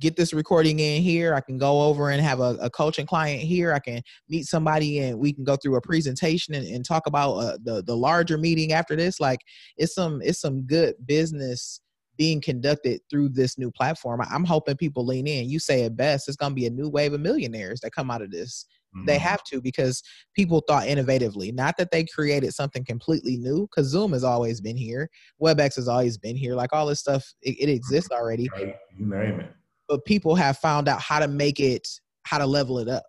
get 0.00 0.16
this 0.16 0.32
recording 0.32 0.80
in 0.80 1.02
here. 1.02 1.34
I 1.34 1.40
can 1.40 1.58
go 1.58 1.82
over 1.82 2.10
and 2.10 2.20
have 2.22 2.40
a, 2.40 2.56
a 2.60 2.70
coaching 2.70 3.06
client 3.06 3.42
here. 3.42 3.72
I 3.72 3.78
can 3.78 4.02
meet 4.28 4.44
somebody 4.44 5.00
and 5.00 5.18
we 5.18 5.32
can 5.32 5.44
go 5.44 5.56
through 5.56 5.76
a 5.76 5.80
presentation 5.80 6.54
and, 6.54 6.66
and 6.66 6.84
talk 6.84 7.06
about 7.06 7.34
uh, 7.34 7.58
the 7.62 7.82
the 7.82 7.96
larger 7.96 8.38
meeting 8.38 8.72
after 8.72 8.96
this. 8.96 9.20
Like 9.20 9.40
it's 9.76 9.94
some 9.94 10.20
it's 10.22 10.40
some 10.40 10.62
good 10.62 10.94
business 11.06 11.80
being 12.18 12.40
conducted 12.40 13.00
through 13.10 13.30
this 13.30 13.58
new 13.58 13.70
platform. 13.70 14.20
I'm 14.30 14.44
hoping 14.44 14.76
people 14.76 15.06
lean 15.06 15.26
in. 15.26 15.48
You 15.48 15.58
say 15.58 15.82
it 15.82 15.96
best. 15.96 16.28
It's 16.28 16.36
going 16.36 16.52
to 16.52 16.56
be 16.56 16.66
a 16.66 16.70
new 16.70 16.88
wave 16.88 17.14
of 17.14 17.20
millionaires 17.20 17.80
that 17.80 17.92
come 17.92 18.10
out 18.10 18.22
of 18.22 18.30
this. 18.30 18.66
Mm-hmm. 18.94 19.06
They 19.06 19.18
have 19.18 19.42
to 19.44 19.62
because 19.62 20.02
people 20.36 20.62
thought 20.68 20.84
innovatively. 20.84 21.54
Not 21.54 21.78
that 21.78 21.90
they 21.90 22.04
created 22.04 22.52
something 22.52 22.84
completely 22.84 23.38
new, 23.38 23.62
because 23.62 23.86
Zoom 23.86 24.12
has 24.12 24.24
always 24.24 24.60
been 24.60 24.76
here. 24.76 25.08
WebEx 25.40 25.76
has 25.76 25.88
always 25.88 26.18
been 26.18 26.36
here. 26.36 26.54
Like 26.54 26.74
all 26.74 26.86
this 26.86 27.00
stuff, 27.00 27.24
it, 27.40 27.56
it 27.58 27.72
exists 27.72 28.10
already. 28.10 28.50
You 28.58 29.06
name 29.06 29.40
it 29.40 29.54
but 29.92 30.06
people 30.06 30.34
have 30.34 30.56
found 30.56 30.88
out 30.88 31.02
how 31.02 31.18
to 31.18 31.28
make 31.28 31.60
it 31.60 31.86
how 32.24 32.38
to 32.38 32.46
level 32.46 32.78
it 32.78 32.88
up 32.88 33.02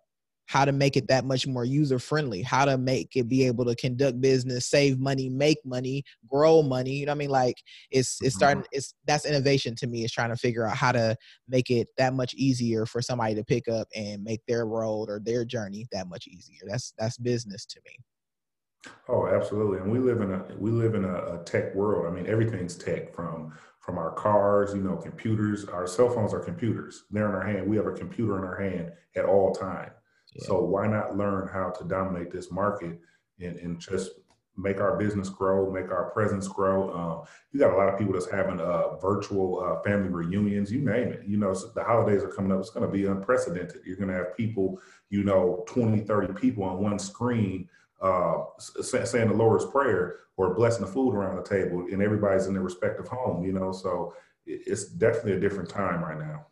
how 0.46 0.66
to 0.66 0.72
make 0.72 0.98
it 0.98 1.08
that 1.08 1.24
much 1.24 1.46
more 1.46 1.64
user 1.64 1.98
friendly 1.98 2.42
how 2.42 2.66
to 2.66 2.76
make 2.76 3.16
it 3.16 3.26
be 3.26 3.46
able 3.46 3.64
to 3.64 3.74
conduct 3.76 4.20
business 4.20 4.66
save 4.66 4.98
money 4.98 5.30
make 5.30 5.56
money 5.64 6.04
grow 6.28 6.62
money. 6.62 6.90
You 6.90 7.06
know 7.06 7.12
what 7.12 7.16
i 7.16 7.18
mean? 7.20 7.30
Like 7.30 7.56
it's 7.90 8.18
it's 8.20 8.34
mm-hmm. 8.34 8.38
starting 8.38 8.64
it's 8.70 8.92
that's 9.06 9.24
innovation 9.24 9.74
to 9.76 9.86
me 9.86 10.04
is 10.04 10.12
trying 10.12 10.28
to 10.28 10.36
figure 10.36 10.66
out 10.66 10.76
how 10.76 10.92
to 10.92 11.16
make 11.48 11.70
it 11.70 11.88
that 11.96 12.12
much 12.12 12.34
easier 12.34 12.84
for 12.84 13.00
somebody 13.00 13.34
to 13.34 13.44
pick 13.44 13.66
up 13.66 13.88
and 13.94 14.22
make 14.22 14.42
their 14.46 14.66
road 14.66 15.08
or 15.08 15.22
their 15.24 15.46
journey 15.46 15.86
that 15.90 16.06
much 16.06 16.26
easier. 16.26 16.60
That's 16.68 16.92
that's 16.98 17.16
business 17.16 17.64
to 17.64 17.80
me. 17.86 18.92
Oh 19.08 19.26
absolutely. 19.26 19.78
And 19.78 19.90
we 19.90 20.00
live 20.00 20.20
in 20.20 20.32
a 20.32 20.44
we 20.58 20.70
live 20.70 20.94
in 20.94 21.06
a, 21.06 21.40
a 21.40 21.42
tech 21.46 21.74
world. 21.74 22.06
I 22.06 22.14
mean 22.14 22.26
everything's 22.26 22.76
tech 22.76 23.14
from 23.14 23.54
from 23.84 23.98
our 23.98 24.12
cars, 24.12 24.72
you 24.74 24.80
know, 24.80 24.96
computers. 24.96 25.66
Our 25.66 25.86
cell 25.86 26.08
phones 26.08 26.32
are 26.32 26.40
computers. 26.40 27.04
They're 27.10 27.28
in 27.28 27.34
our 27.34 27.46
hand. 27.46 27.68
We 27.68 27.76
have 27.76 27.86
a 27.86 27.92
computer 27.92 28.38
in 28.38 28.44
our 28.44 28.58
hand 28.58 28.92
at 29.14 29.26
all 29.26 29.54
time. 29.54 29.90
Yeah. 30.34 30.46
So 30.46 30.64
why 30.64 30.86
not 30.86 31.16
learn 31.16 31.48
how 31.48 31.70
to 31.70 31.84
dominate 31.84 32.30
this 32.30 32.50
market 32.50 32.98
and, 33.40 33.56
and 33.58 33.78
just 33.78 34.12
make 34.56 34.80
our 34.80 34.96
business 34.96 35.28
grow, 35.28 35.70
make 35.70 35.90
our 35.90 36.10
presence 36.10 36.48
grow. 36.48 36.94
Um, 36.94 37.26
you 37.52 37.60
got 37.60 37.74
a 37.74 37.76
lot 37.76 37.92
of 37.92 37.98
people 37.98 38.14
that's 38.14 38.30
having 38.30 38.60
uh, 38.60 38.96
virtual 38.96 39.60
uh, 39.60 39.82
family 39.82 40.08
reunions, 40.08 40.72
you 40.72 40.80
name 40.80 41.08
it. 41.08 41.22
You 41.26 41.36
know, 41.36 41.52
so 41.52 41.70
the 41.74 41.84
holidays 41.84 42.22
are 42.22 42.28
coming 42.28 42.52
up. 42.52 42.60
It's 42.60 42.70
going 42.70 42.86
to 42.86 42.92
be 42.92 43.06
unprecedented. 43.06 43.82
You're 43.84 43.96
going 43.96 44.08
to 44.08 44.14
have 44.14 44.36
people, 44.36 44.80
you 45.10 45.24
know, 45.24 45.64
20, 45.68 46.00
30 46.00 46.32
people 46.34 46.64
on 46.64 46.78
one 46.78 46.98
screen 46.98 47.68
uh, 48.04 48.44
saying 48.58 49.28
the 49.28 49.34
Lord's 49.34 49.64
Prayer 49.64 50.16
or 50.36 50.54
blessing 50.54 50.84
the 50.84 50.90
food 50.90 51.14
around 51.14 51.36
the 51.36 51.42
table, 51.42 51.86
and 51.90 52.02
everybody's 52.02 52.46
in 52.46 52.52
their 52.52 52.62
respective 52.62 53.08
home. 53.08 53.44
You 53.44 53.52
know, 53.52 53.72
so 53.72 54.14
it's 54.46 54.84
definitely 54.84 55.32
a 55.32 55.40
different 55.40 55.70
time 55.70 56.04
right 56.04 56.18
now. 56.18 56.46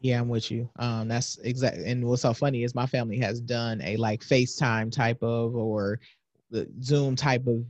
Yeah, 0.00 0.20
I'm 0.20 0.28
with 0.28 0.50
you. 0.50 0.68
Um, 0.78 1.08
that's 1.08 1.38
exactly. 1.38 1.86
And 1.86 2.04
what's 2.04 2.22
so 2.22 2.34
funny 2.34 2.64
is 2.64 2.74
my 2.74 2.86
family 2.86 3.18
has 3.18 3.40
done 3.40 3.80
a 3.82 3.96
like 3.96 4.22
FaceTime 4.22 4.92
type 4.92 5.22
of 5.22 5.54
or 5.54 6.00
the 6.50 6.68
Zoom 6.82 7.16
type 7.16 7.46
of 7.46 7.64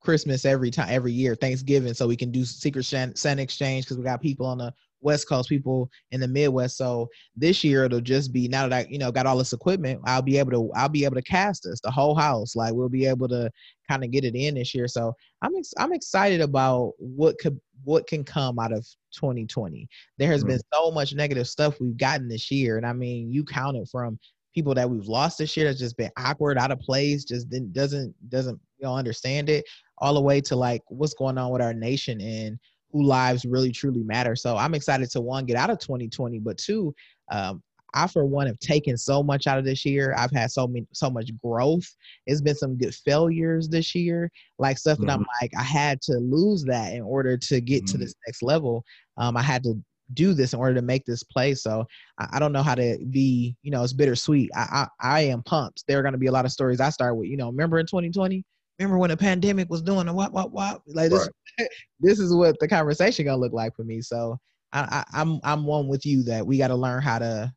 Christmas 0.00 0.44
every 0.44 0.70
time 0.70 0.88
every 0.90 1.12
year, 1.12 1.34
Thanksgiving, 1.34 1.94
so 1.94 2.06
we 2.06 2.16
can 2.16 2.30
do 2.30 2.44
secret 2.44 2.84
Santa 2.84 3.42
exchange 3.42 3.84
because 3.84 3.98
we 3.98 4.04
got 4.04 4.20
people 4.22 4.46
on 4.46 4.58
the 4.58 4.72
West 5.04 5.28
Coast, 5.28 5.48
people 5.48 5.90
in 6.10 6.20
the 6.20 6.26
Midwest. 6.26 6.76
So 6.76 7.08
this 7.36 7.62
year 7.62 7.84
it'll 7.84 8.00
just 8.00 8.32
be 8.32 8.48
now 8.48 8.66
that 8.66 8.86
I, 8.86 8.90
you 8.90 8.98
know, 8.98 9.12
got 9.12 9.26
all 9.26 9.38
this 9.38 9.52
equipment, 9.52 10.00
I'll 10.04 10.22
be 10.22 10.38
able 10.38 10.50
to 10.52 10.72
I'll 10.74 10.88
be 10.88 11.04
able 11.04 11.16
to 11.16 11.22
cast 11.22 11.66
us 11.66 11.80
the 11.80 11.90
whole 11.90 12.14
house. 12.14 12.56
Like 12.56 12.74
we'll 12.74 12.88
be 12.88 13.06
able 13.06 13.28
to 13.28 13.50
kind 13.88 14.02
of 14.02 14.10
get 14.10 14.24
it 14.24 14.34
in 14.34 14.54
this 14.54 14.74
year. 14.74 14.88
So 14.88 15.14
I'm 15.42 15.54
ex- 15.56 15.74
I'm 15.78 15.92
excited 15.92 16.40
about 16.40 16.92
what 16.98 17.38
could 17.38 17.60
what 17.84 18.06
can 18.06 18.24
come 18.24 18.58
out 18.58 18.72
of 18.72 18.86
2020. 19.14 19.86
There 20.18 20.30
has 20.30 20.40
mm-hmm. 20.40 20.48
been 20.48 20.60
so 20.72 20.90
much 20.90 21.14
negative 21.14 21.46
stuff 21.46 21.80
we've 21.80 21.96
gotten 21.96 22.28
this 22.28 22.50
year, 22.50 22.78
and 22.78 22.86
I 22.86 22.94
mean, 22.94 23.30
you 23.30 23.44
count 23.44 23.76
it 23.76 23.88
from 23.92 24.18
people 24.54 24.74
that 24.74 24.88
we've 24.88 25.06
lost 25.06 25.38
this 25.38 25.56
year 25.56 25.66
that's 25.66 25.80
just 25.80 25.96
been 25.96 26.10
awkward, 26.16 26.56
out 26.56 26.70
of 26.70 26.78
place, 26.78 27.24
just 27.24 27.50
didn't, 27.50 27.72
doesn't 27.72 28.14
doesn't 28.30 28.58
you 28.78 28.86
know 28.86 28.94
understand 28.94 29.50
it, 29.50 29.64
all 29.98 30.14
the 30.14 30.20
way 30.20 30.40
to 30.40 30.56
like 30.56 30.80
what's 30.88 31.14
going 31.14 31.36
on 31.36 31.50
with 31.50 31.60
our 31.62 31.74
nation 31.74 32.20
and 32.20 32.58
who 32.94 33.02
lives 33.02 33.44
really 33.44 33.72
truly 33.72 34.04
matter. 34.04 34.36
So 34.36 34.56
I'm 34.56 34.72
excited 34.72 35.10
to 35.10 35.20
one 35.20 35.44
get 35.44 35.56
out 35.56 35.68
of 35.68 35.80
2020, 35.80 36.38
but 36.38 36.56
two, 36.56 36.94
um, 37.30 37.60
I 37.92 38.06
for 38.06 38.24
one 38.24 38.46
have 38.46 38.58
taken 38.60 38.96
so 38.96 39.22
much 39.22 39.46
out 39.46 39.58
of 39.58 39.64
this 39.64 39.84
year. 39.84 40.14
I've 40.16 40.30
had 40.30 40.50
so 40.50 40.66
many 40.66 40.86
so 40.92 41.10
much 41.10 41.30
growth. 41.44 41.86
It's 42.26 42.40
been 42.40 42.54
some 42.54 42.76
good 42.76 42.94
failures 42.94 43.68
this 43.68 43.94
year, 43.94 44.30
like 44.58 44.78
stuff 44.78 44.98
mm-hmm. 44.98 45.06
that 45.06 45.12
I'm 45.12 45.20
mm-hmm. 45.20 45.44
like 45.44 45.52
I 45.58 45.62
had 45.62 46.00
to 46.02 46.14
lose 46.18 46.64
that 46.64 46.94
in 46.94 47.02
order 47.02 47.36
to 47.36 47.60
get 47.60 47.84
mm-hmm. 47.84 47.92
to 47.92 47.98
this 47.98 48.14
next 48.26 48.42
level. 48.42 48.84
Um, 49.16 49.36
I 49.36 49.42
had 49.42 49.64
to 49.64 49.74
do 50.12 50.34
this 50.34 50.52
in 50.52 50.60
order 50.60 50.74
to 50.74 50.82
make 50.82 51.04
this 51.04 51.22
play. 51.22 51.54
So 51.54 51.86
I, 52.18 52.26
I, 52.34 52.38
don't 52.38 52.52
know 52.52 52.62
how 52.62 52.74
to 52.74 52.98
be, 53.10 53.56
you 53.62 53.70
know, 53.70 53.82
it's 53.82 53.94
bittersweet. 53.94 54.50
I, 54.54 54.86
I, 55.00 55.16
I 55.16 55.20
am 55.22 55.42
pumped. 55.42 55.82
There 55.88 55.98
are 55.98 56.02
going 56.02 56.12
to 56.12 56.18
be 56.18 56.26
a 56.26 56.32
lot 56.32 56.44
of 56.44 56.52
stories 56.52 56.78
I 56.78 56.90
start 56.90 57.16
with, 57.16 57.30
you 57.30 57.38
know, 57.38 57.46
remember 57.46 57.78
in 57.78 57.86
2020, 57.86 58.44
remember 58.78 58.98
when 58.98 59.10
the 59.10 59.16
pandemic 59.16 59.70
was 59.70 59.82
doing 59.82 60.08
a 60.08 60.12
what, 60.12 60.32
what, 60.32 60.52
what, 60.52 60.82
like 60.86 61.10
this, 61.10 61.28
right. 61.58 61.68
this 62.00 62.18
is 62.18 62.34
what 62.34 62.58
the 62.58 62.68
conversation 62.68 63.26
to 63.26 63.36
look 63.36 63.52
like 63.52 63.74
for 63.76 63.84
me. 63.84 64.00
So 64.00 64.38
I, 64.72 64.80
I, 64.80 65.20
I'm, 65.20 65.40
I'm 65.44 65.64
one 65.64 65.88
with 65.88 66.04
you 66.04 66.22
that 66.24 66.46
we 66.46 66.58
got 66.58 66.68
to 66.68 66.74
learn 66.74 67.02
how 67.02 67.18
to 67.18 67.52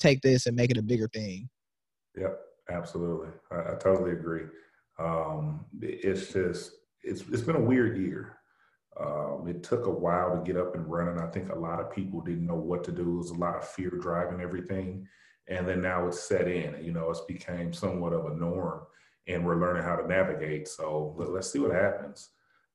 take 0.00 0.20
this 0.22 0.46
and 0.46 0.56
make 0.56 0.70
it 0.70 0.78
a 0.78 0.82
bigger 0.82 1.08
thing. 1.08 1.48
Yep, 2.16 2.38
absolutely. 2.70 3.28
I, 3.50 3.72
I 3.72 3.74
totally 3.76 4.12
agree. 4.12 4.44
Um, 4.98 5.64
it's 5.80 6.32
just, 6.32 6.72
it's, 7.02 7.22
it's 7.30 7.42
been 7.42 7.56
a 7.56 7.60
weird 7.60 7.96
year. 7.96 8.38
Um, 8.98 9.44
it 9.46 9.62
took 9.62 9.86
a 9.86 9.90
while 9.90 10.34
to 10.34 10.42
get 10.42 10.60
up 10.60 10.74
and 10.74 10.90
running. 10.90 11.18
I 11.18 11.26
think 11.26 11.52
a 11.52 11.58
lot 11.58 11.80
of 11.80 11.92
people 11.92 12.22
didn't 12.22 12.46
know 12.46 12.56
what 12.56 12.82
to 12.84 12.92
do. 12.92 13.04
There 13.04 13.12
was 13.12 13.30
a 13.30 13.34
lot 13.34 13.56
of 13.56 13.68
fear 13.68 13.90
driving 13.90 14.40
everything. 14.40 15.06
And 15.48 15.68
then 15.68 15.82
now 15.82 16.08
it's 16.08 16.20
set 16.20 16.48
in, 16.48 16.82
you 16.82 16.92
know, 16.92 17.10
it's 17.10 17.20
became 17.20 17.72
somewhat 17.72 18.14
of 18.14 18.24
a 18.24 18.34
norm 18.34 18.80
and 19.26 19.44
we're 19.44 19.60
learning 19.60 19.82
how 19.82 19.96
to 19.96 20.06
navigate. 20.06 20.68
So 20.68 21.14
let, 21.16 21.28
us 21.30 21.52
see 21.52 21.58
what 21.58 21.72
happens. 21.72 22.30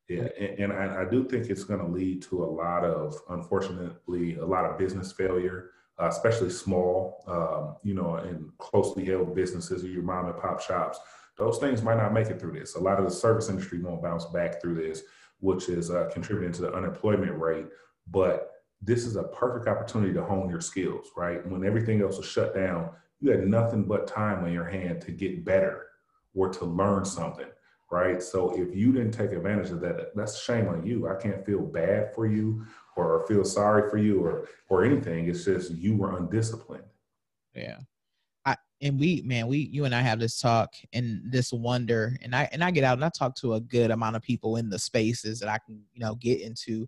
Yeah, 0.08 0.28
and, 0.40 0.60
and 0.60 0.74
I, 0.74 1.04
I, 1.04 1.06
do 1.06 1.24
think 1.24 1.48
it's 1.48 1.64
going 1.64 1.80
to 1.80 1.88
lead 1.88 2.22
to 2.24 2.44
a 2.44 2.46
lot 2.46 2.84
of, 2.84 3.16
unfortunately, 3.30 4.36
a 4.36 4.46
lot 4.46 4.66
of 4.66 4.78
business 4.78 5.12
failure, 5.12 5.70
uh, 6.02 6.08
especially 6.08 6.50
small, 6.50 7.24
um, 7.28 7.78
you 7.84 7.94
know, 7.94 8.16
and 8.16 8.52
closely 8.58 9.06
held 9.06 9.34
businesses 9.34 9.84
your 9.84 10.04
mom 10.04 10.26
and 10.26 10.38
pop 10.38 10.62
shops. 10.62 11.00
Those 11.38 11.60
things 11.60 11.82
might 11.82 11.98
not 11.98 12.14
make 12.14 12.28
it 12.28 12.42
through 12.42 12.60
this. 12.60 12.76
A 12.76 12.80
lot 12.80 13.00
of 13.00 13.06
the 13.06 13.12
service 13.12 13.48
industry 13.48 13.82
won't 13.82 14.04
bounce 14.04 14.26
back 14.26 14.62
through 14.62 14.76
this 14.76 15.04
which 15.42 15.70
is 15.70 15.92
uh, 15.92 16.10
contributing 16.14 16.54
to 16.54 16.62
the 16.62 16.74
unemployment 16.74 17.38
rate. 17.38 17.66
But 18.10 18.52
this 18.82 19.06
is 19.06 19.16
a 19.16 19.24
perfect 19.24 19.68
opportunity 19.68 20.14
to 20.14 20.24
hone 20.24 20.50
your 20.50 20.62
skills, 20.62 21.08
right? 21.18 21.46
When 21.46 21.66
everything 21.66 22.02
else 22.02 22.18
was 22.18 22.28
shut 22.28 22.56
down, 22.56 22.92
you 23.20 23.32
had 23.32 23.46
nothing 23.46 23.84
but 23.84 24.08
time 24.08 24.44
on 24.44 24.54
your 24.54 24.66
hand 24.66 25.02
to 25.02 25.12
get 25.12 25.44
better 25.44 25.88
or 26.34 26.50
to 26.50 26.66
learn 26.66 27.06
something, 27.06 27.48
right? 27.92 28.22
So 28.22 28.52
if 28.52 28.76
you 28.76 28.92
didn't 28.92 29.12
take 29.12 29.32
advantage 29.32 29.72
of 29.72 29.82
that, 29.82 30.16
that's 30.16 30.42
shame 30.42 30.68
on 30.68 30.86
you. 30.86 31.08
I 31.08 31.16
can't 31.16 31.46
feel 31.46 31.62
bad 31.62 32.14
for 32.14 32.28
you 32.28 32.66
or 32.96 33.26
feel 33.28 33.44
sorry 33.44 33.90
for 33.90 33.98
you 33.98 34.24
or 34.24 34.48
or 34.70 34.84
anything. 34.84 35.28
It's 35.28 35.46
just 35.46 35.72
you 35.72 35.96
were 35.96 36.18
undisciplined. 36.18 36.84
Yeah 37.54 37.78
I 38.46 38.56
and 38.82 39.00
we 39.00 39.22
man 39.24 39.48
we 39.48 39.58
you 39.58 39.86
and 39.86 39.94
i 39.94 40.02
have 40.02 40.20
this 40.20 40.40
talk 40.40 40.74
and 40.94 41.22
this 41.32 41.54
wonder 41.54 42.18
and 42.22 42.36
i 42.36 42.50
and 42.52 42.64
i 42.64 42.72
get 42.72 42.84
out 42.84 42.98
and 42.98 43.06
i 43.06 43.10
talk 43.10 43.36
to 43.36 43.54
a 43.54 43.62
good 43.62 43.92
amount 43.92 44.16
of 44.16 44.22
people 44.22 44.58
in 44.58 44.70
the 44.70 44.80
spaces 44.80 45.40
that 45.40 45.50
i 45.50 45.58
can 45.66 45.82
you 45.94 46.00
know 46.00 46.16
get 46.16 46.42
into 46.42 46.88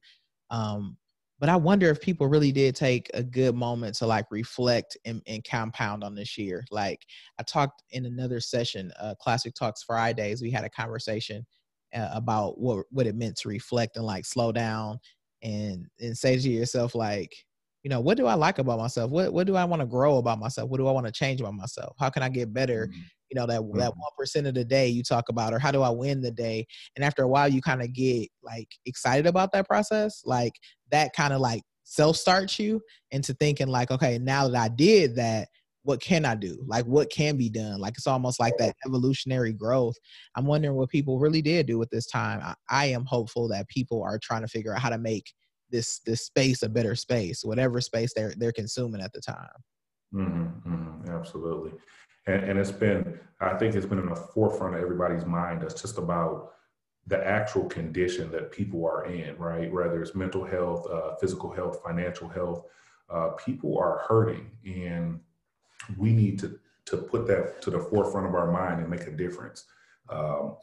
um 0.49 0.97
but 1.39 1.49
i 1.49 1.55
wonder 1.55 1.89
if 1.89 2.01
people 2.01 2.27
really 2.27 2.51
did 2.51 2.75
take 2.75 3.09
a 3.13 3.23
good 3.23 3.55
moment 3.55 3.95
to 3.95 4.05
like 4.05 4.25
reflect 4.31 4.97
and, 5.05 5.21
and 5.27 5.43
compound 5.43 6.03
on 6.03 6.15
this 6.15 6.37
year. 6.37 6.63
Like 6.71 7.01
i 7.39 7.43
talked 7.43 7.83
in 7.91 8.05
another 8.05 8.39
session 8.39 8.91
uh 8.99 9.15
classic 9.19 9.53
talks 9.53 9.83
fridays 9.83 10.41
we 10.41 10.51
had 10.51 10.63
a 10.63 10.69
conversation 10.69 11.45
uh, 11.93 12.09
about 12.13 12.59
what 12.59 12.85
what 12.89 13.07
it 13.07 13.15
meant 13.15 13.37
to 13.37 13.49
reflect 13.49 13.97
and 13.97 14.05
like 14.05 14.25
slow 14.25 14.51
down 14.51 14.99
and 15.41 15.85
and 15.99 16.17
say 16.17 16.37
to 16.37 16.49
yourself 16.49 16.95
like 16.95 17.33
you 17.83 17.89
know 17.89 17.99
what 17.99 18.17
do 18.17 18.25
i 18.25 18.33
like 18.33 18.59
about 18.59 18.79
myself? 18.79 19.11
What 19.11 19.33
what 19.33 19.45
do 19.45 19.55
i 19.55 19.65
want 19.65 19.81
to 19.81 19.85
grow 19.85 20.17
about 20.17 20.39
myself? 20.39 20.69
What 20.69 20.77
do 20.77 20.87
i 20.87 20.91
want 20.91 21.05
to 21.05 21.11
change 21.11 21.41
about 21.41 21.53
myself? 21.53 21.95
How 21.99 22.09
can 22.09 22.23
i 22.23 22.29
get 22.29 22.53
better 22.53 22.87
mm-hmm. 22.87 23.01
You 23.33 23.39
know 23.39 23.47
that 23.47 23.61
mm-hmm. 23.61 23.79
that 23.79 23.91
one 23.95 24.11
percent 24.17 24.45
of 24.45 24.53
the 24.53 24.63
day 24.63 24.87
you 24.87 25.01
talk 25.01 25.29
about 25.29 25.53
or 25.53 25.59
how 25.59 25.71
do 25.71 25.81
i 25.81 25.89
win 25.89 26.21
the 26.21 26.31
day? 26.31 26.65
And 26.95 27.03
after 27.03 27.23
a 27.23 27.27
while 27.27 27.47
you 27.47 27.61
kind 27.61 27.81
of 27.81 27.91
get 27.93 28.29
like 28.43 28.67
excited 28.85 29.25
about 29.25 29.51
that 29.53 29.67
process 29.67 30.21
like 30.23 30.53
that 30.91 31.13
kind 31.15 31.33
of 31.33 31.41
like 31.41 31.63
self 31.83 32.15
starts 32.15 32.59
you 32.59 32.79
into 33.11 33.33
thinking 33.33 33.67
like 33.67 33.89
okay 33.89 34.19
now 34.19 34.47
that 34.47 34.61
i 34.61 34.67
did 34.67 35.15
that 35.15 35.47
what 35.85 35.99
can 35.99 36.23
i 36.23 36.33
do? 36.33 36.63
Like 36.65 36.85
what 36.85 37.09
can 37.09 37.35
be 37.35 37.49
done? 37.49 37.81
Like 37.81 37.95
it's 37.97 38.07
almost 38.07 38.39
like 38.39 38.53
that 38.57 38.73
evolutionary 38.85 39.51
growth. 39.51 39.95
I'm 40.35 40.45
wondering 40.45 40.75
what 40.75 40.89
people 40.89 41.19
really 41.19 41.41
did 41.41 41.65
do 41.65 41.77
with 41.77 41.89
this 41.89 42.05
time. 42.05 42.39
I, 42.41 42.53
I 42.69 42.85
am 42.85 43.03
hopeful 43.05 43.49
that 43.49 43.67
people 43.67 44.01
are 44.01 44.17
trying 44.17 44.43
to 44.43 44.47
figure 44.47 44.73
out 44.73 44.81
how 44.81 44.89
to 44.89 44.97
make 44.97 45.33
this 45.71 45.99
this 46.05 46.25
space 46.25 46.63
a 46.63 46.69
better 46.69 46.95
space, 46.95 47.43
whatever 47.43 47.81
space 47.81 48.13
they're 48.15 48.33
they're 48.37 48.53
consuming 48.53 49.01
at 49.01 49.11
the 49.11 49.19
time. 49.19 49.49
Mm-hmm, 50.13 50.71
mm-hmm, 50.71 51.09
absolutely, 51.11 51.71
and, 52.27 52.43
and 52.43 52.59
it's 52.59 52.71
been 52.71 53.19
I 53.39 53.57
think 53.57 53.75
it's 53.75 53.85
been 53.85 53.99
in 53.99 54.09
the 54.09 54.15
forefront 54.15 54.75
of 54.75 54.81
everybody's 54.81 55.25
mind. 55.25 55.63
It's 55.63 55.81
just 55.81 55.97
about 55.97 56.53
the 57.07 57.25
actual 57.25 57.65
condition 57.65 58.31
that 58.31 58.51
people 58.51 58.85
are 58.85 59.05
in, 59.05 59.35
right? 59.37 59.71
Whether 59.71 60.01
it's 60.01 60.15
mental 60.15 60.45
health, 60.45 60.87
uh, 60.89 61.15
physical 61.15 61.51
health, 61.51 61.81
financial 61.83 62.29
health, 62.29 62.63
uh, 63.09 63.29
people 63.31 63.77
are 63.77 64.05
hurting, 64.07 64.49
and 64.65 65.19
we 65.97 66.13
need 66.13 66.39
to 66.39 66.59
to 66.85 66.97
put 66.97 67.27
that 67.27 67.61
to 67.61 67.71
the 67.71 67.79
forefront 67.79 68.27
of 68.27 68.35
our 68.35 68.51
mind 68.51 68.81
and 68.81 68.89
make 68.89 69.07
a 69.07 69.11
difference. 69.11 69.65
Um, 70.09 70.57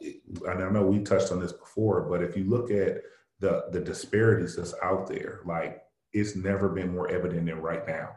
and 0.47 0.63
I 0.63 0.69
know 0.69 0.85
we 0.85 0.99
touched 0.99 1.31
on 1.31 1.39
this 1.39 1.51
before, 1.51 2.01
but 2.01 2.21
if 2.23 2.37
you 2.37 2.43
look 2.43 2.69
at 2.69 3.01
the 3.41 3.65
the 3.71 3.81
disparities 3.81 4.55
that's 4.55 4.73
out 4.81 5.07
there. 5.07 5.41
Like 5.45 5.83
it's 6.13 6.35
never 6.35 6.69
been 6.69 6.93
more 6.93 7.09
evident 7.09 7.47
than 7.47 7.59
right 7.59 7.85
now. 7.85 8.11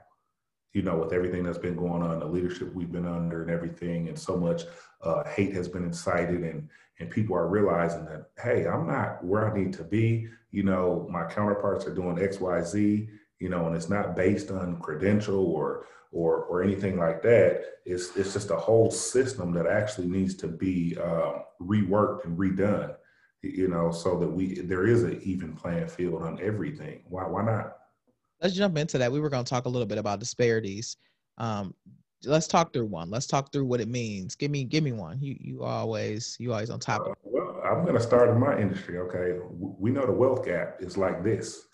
You 0.74 0.82
know, 0.82 0.98
with 0.98 1.12
everything 1.12 1.44
that's 1.44 1.58
been 1.58 1.76
going 1.76 2.02
on, 2.02 2.18
the 2.18 2.26
leadership 2.26 2.74
we've 2.74 2.92
been 2.92 3.06
under, 3.06 3.42
and 3.42 3.50
everything, 3.50 4.08
and 4.08 4.18
so 4.18 4.36
much 4.36 4.62
uh, 5.02 5.24
hate 5.24 5.54
has 5.54 5.68
been 5.68 5.84
incited, 5.84 6.42
and 6.42 6.68
and 7.00 7.10
people 7.10 7.34
are 7.36 7.48
realizing 7.48 8.04
that 8.04 8.30
hey, 8.42 8.66
I'm 8.66 8.86
not 8.86 9.24
where 9.24 9.50
I 9.50 9.56
need 9.56 9.72
to 9.74 9.84
be. 9.84 10.28
You 10.50 10.64
know, 10.64 11.08
my 11.10 11.24
counterparts 11.24 11.86
are 11.86 11.94
doing 11.94 12.22
X, 12.22 12.40
Y, 12.40 12.60
Z. 12.62 13.08
You 13.40 13.48
know, 13.48 13.66
and 13.66 13.74
it's 13.74 13.88
not 13.88 14.14
based 14.14 14.50
on 14.50 14.80
credential 14.80 15.46
or 15.46 15.86
or 16.12 16.44
or 16.44 16.62
anything 16.62 16.98
like 16.98 17.22
that. 17.22 17.64
It's 17.86 18.16
it's 18.16 18.34
just 18.34 18.50
a 18.50 18.56
whole 18.56 18.90
system 18.90 19.52
that 19.54 19.66
actually 19.66 20.08
needs 20.08 20.34
to 20.36 20.48
be 20.48 20.96
uh, 21.00 21.38
reworked 21.62 22.26
and 22.26 22.38
redone 22.38 22.94
you 23.44 23.68
know, 23.68 23.90
so 23.90 24.18
that 24.18 24.28
we 24.28 24.60
there 24.60 24.86
is 24.86 25.02
an 25.02 25.20
even 25.22 25.54
playing 25.54 25.88
field 25.88 26.22
on 26.22 26.40
everything. 26.40 27.02
Why 27.08 27.26
why 27.26 27.44
not? 27.44 27.76
Let's 28.44 28.54
jump 28.54 28.76
into 28.76 28.98
that. 28.98 29.10
We 29.10 29.20
were 29.20 29.30
going 29.30 29.42
to 29.42 29.48
talk 29.48 29.64
a 29.64 29.70
little 29.70 29.86
bit 29.86 29.96
about 29.96 30.20
disparities. 30.20 30.98
Um, 31.38 31.74
let's 32.24 32.46
talk 32.46 32.74
through 32.74 32.84
one. 32.84 33.08
Let's 33.08 33.26
talk 33.26 33.50
through 33.50 33.64
what 33.64 33.80
it 33.80 33.88
means. 33.88 34.34
Give 34.34 34.50
me 34.50 34.64
give 34.64 34.84
me 34.84 34.92
one. 34.92 35.18
You 35.18 35.34
you 35.40 35.62
always 35.62 36.36
you 36.38 36.52
always 36.52 36.68
on 36.68 36.78
top 36.78 37.06
of. 37.06 37.12
Uh, 37.12 37.14
well, 37.24 37.62
I'm 37.64 37.84
going 37.84 37.96
to 37.96 38.02
start 38.02 38.28
in 38.28 38.38
my 38.38 38.60
industry. 38.60 38.98
Okay, 38.98 39.38
we 39.50 39.90
know 39.90 40.04
the 40.04 40.12
wealth 40.12 40.44
gap 40.44 40.76
is 40.80 40.98
like 40.98 41.24
this. 41.24 41.66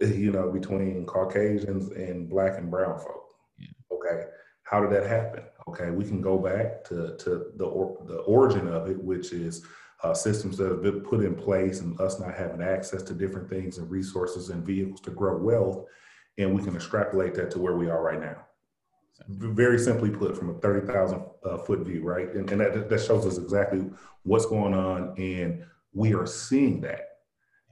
Yeah. 0.00 0.08
You 0.24 0.32
know, 0.32 0.50
between 0.50 1.04
Caucasians 1.04 1.90
and 1.90 2.28
Black 2.28 2.56
and 2.56 2.70
Brown 2.70 2.98
folk. 2.98 3.34
Yeah. 3.58 3.68
Okay, 3.92 4.24
how 4.62 4.80
did 4.80 4.90
that 4.90 5.06
happen? 5.06 5.44
Okay, 5.68 5.90
we 5.90 6.04
can 6.04 6.22
go 6.22 6.38
back 6.38 6.84
to 6.84 7.16
to 7.18 7.52
the 7.56 7.66
or, 7.66 8.02
the 8.06 8.20
origin 8.20 8.66
of 8.66 8.88
it, 8.88 8.98
which 8.98 9.34
is 9.34 9.62
uh, 10.02 10.14
systems 10.14 10.56
that 10.56 10.70
have 10.70 10.82
been 10.82 11.00
put 11.00 11.24
in 11.24 11.34
place 11.34 11.80
and 11.80 12.00
us 12.00 12.20
not 12.20 12.34
having 12.34 12.62
access 12.62 13.02
to 13.02 13.14
different 13.14 13.48
things 13.48 13.78
and 13.78 13.90
resources 13.90 14.50
and 14.50 14.64
vehicles 14.64 15.00
to 15.00 15.10
grow 15.10 15.36
wealth. 15.36 15.84
And 16.38 16.54
we 16.54 16.62
can 16.62 16.76
extrapolate 16.76 17.34
that 17.34 17.50
to 17.52 17.58
where 17.58 17.76
we 17.76 17.90
are 17.90 18.02
right 18.02 18.20
now. 18.20 18.36
Very 19.28 19.78
simply 19.78 20.10
put, 20.10 20.36
from 20.36 20.50
a 20.50 20.54
30,000 20.60 21.22
uh, 21.44 21.58
foot 21.58 21.80
view, 21.80 22.04
right? 22.04 22.32
And, 22.32 22.48
and 22.50 22.60
that, 22.60 22.88
that 22.88 23.00
shows 23.00 23.26
us 23.26 23.38
exactly 23.38 23.90
what's 24.22 24.46
going 24.46 24.74
on. 24.74 25.14
And 25.18 25.64
we 25.92 26.14
are 26.14 26.26
seeing 26.26 26.80
that 26.82 27.08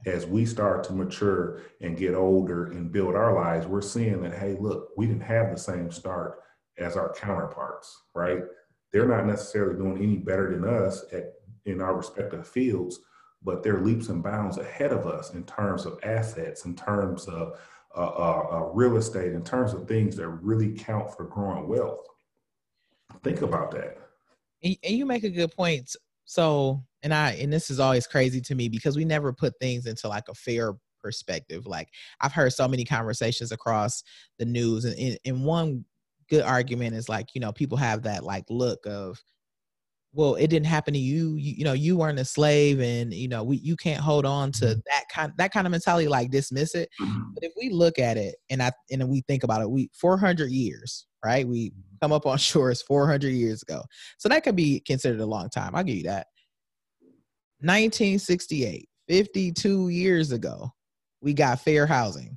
as 0.04 0.26
we 0.26 0.45
start 0.45 0.85
to 0.85 0.92
mature 0.92 1.62
and 1.80 1.97
get 1.97 2.14
older 2.14 2.66
and 2.66 2.92
build 2.92 3.14
our 3.14 3.35
lives, 3.35 3.66
we're 3.66 3.80
seeing 3.80 4.23
that, 4.23 4.35
hey, 4.35 4.56
look, 4.59 4.88
we 4.97 5.06
didn't 5.06 5.23
have 5.23 5.50
the 5.50 5.59
same 5.59 5.90
start 5.90 6.40
as 6.78 6.97
our 6.97 7.14
counterparts, 7.14 8.02
right? 8.14 8.40
They're 8.92 9.09
not 9.09 9.26
necessarily 9.26 9.76
doing 9.76 10.02
any 10.02 10.16
better 10.16 10.50
than 10.52 10.68
us 10.68 11.04
at 11.12 11.33
in 11.66 11.80
our 11.80 11.96
respective 11.96 12.46
fields, 12.46 13.00
but 13.42 13.62
they're 13.62 13.80
leaps 13.80 14.08
and 14.08 14.23
bounds 14.23 14.58
ahead 14.58 14.92
of 14.92 15.06
us 15.06 15.35
in 15.35 15.44
terms 15.44 15.85
of 15.85 15.99
assets, 16.02 16.64
in 16.64 16.75
terms 16.75 17.26
of 17.26 17.58
uh, 17.96 18.00
uh, 18.00 18.49
uh, 18.52 18.70
real 18.73 18.96
estate, 18.96 19.32
in 19.32 19.44
terms 19.44 19.73
of 19.73 19.87
things 19.87 20.16
that 20.16 20.28
really 20.28 20.73
count 20.73 21.14
for 21.14 21.25
growing 21.25 21.68
wealth. 21.68 22.06
Think 23.23 23.42
about 23.42 23.70
that. 23.73 23.99
And 24.62 24.76
you 24.82 25.06
make 25.06 25.25
a 25.25 25.30
good 25.30 25.52
point. 25.54 25.94
So, 26.25 26.82
and 27.02 27.14
I, 27.14 27.32
and 27.32 27.52
this 27.52 27.70
is 27.70 27.78
always 27.78 28.06
crazy 28.06 28.40
to 28.42 28.54
me 28.54 28.68
because 28.68 28.96
we 28.96 29.04
never 29.04 29.32
put 29.32 29.54
things 29.61 29.87
into 29.87 30.08
like 30.08 30.28
a 30.28 30.35
fair 30.35 30.75
perspective. 31.00 31.66
Like 31.66 31.88
I've 32.20 32.32
heard 32.32 32.52
so 32.52 32.66
many 32.66 32.85
conversations 32.85 33.52
across 33.52 34.02
the 34.38 34.44
news, 34.44 34.85
and, 34.85 35.18
and 35.25 35.44
one 35.44 35.85
good 36.28 36.42
argument 36.42 36.96
is 36.96 37.08
like, 37.08 37.35
you 37.35 37.40
know, 37.40 37.52
people 37.52 37.78
have 37.78 38.02
that 38.02 38.25
like 38.25 38.44
look 38.50 38.85
of, 38.87 39.23
well 40.16 40.35
it 40.35 40.49
didn't 40.49 40.66
happen 40.66 40.94
to 40.94 40.99
you. 40.99 41.37
you 41.37 41.54
you 41.58 41.64
know 41.64 41.73
you 41.73 41.96
weren't 41.96 42.18
a 42.18 42.25
slave 42.25 42.80
and 42.80 43.12
you 43.12 43.28
know 43.28 43.44
we 43.44 43.58
you 43.58 43.76
can't 43.76 44.00
hold 44.00 44.25
on 44.26 44.50
to 44.50 44.64
mm-hmm. 44.64 44.80
that 44.87 45.04
kind 45.12 45.32
that 45.37 45.52
kind 45.52 45.66
of 45.66 45.70
mentality 45.70 46.08
like 46.08 46.30
dismiss 46.30 46.75
it 46.75 46.88
mm-hmm. 47.00 47.20
but 47.35 47.44
if 47.44 47.52
we 47.56 47.70
look 47.70 47.99
at 47.99 48.16
it 48.16 48.37
and 48.50 48.62
i 48.62 48.70
and 48.90 49.08
we 49.08 49.20
think 49.23 49.44
about 49.44 49.61
it 49.61 49.70
we 49.70 49.90
400 49.92 50.50
years 50.50 51.06
right 51.25 51.46
we 51.46 51.70
mm-hmm. 51.70 51.80
come 52.00 52.12
up 52.12 52.26
on 52.26 52.38
shores 52.38 52.82
400 52.82 53.28
years 53.28 53.62
ago 53.62 53.82
so 54.18 54.28
that 54.28 54.42
could 54.42 54.56
be 54.56 54.80
considered 54.80 55.20
a 55.20 55.26
long 55.26 55.49
time 55.50 55.75
i'll 55.75 55.85
give 55.85 55.96
you 55.96 56.04
that 56.04 56.26
1968 57.61 58.88
52 59.08 59.88
years 59.90 60.32
ago 60.32 60.70
we 61.20 61.32
got 61.32 61.61
fair 61.61 61.87
housing 61.87 62.37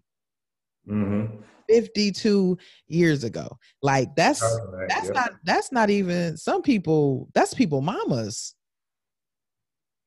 Mm-hmm. 0.89 1.41
52 1.69 2.57
years 2.87 3.23
ago. 3.23 3.47
Like 3.81 4.15
that's 4.15 4.41
that's 4.87 5.05
yep. 5.05 5.15
not 5.15 5.31
that's 5.43 5.71
not 5.71 5.89
even 5.89 6.35
some 6.35 6.61
people 6.61 7.29
that's 7.33 7.53
people 7.53 7.81
mamas. 7.81 8.55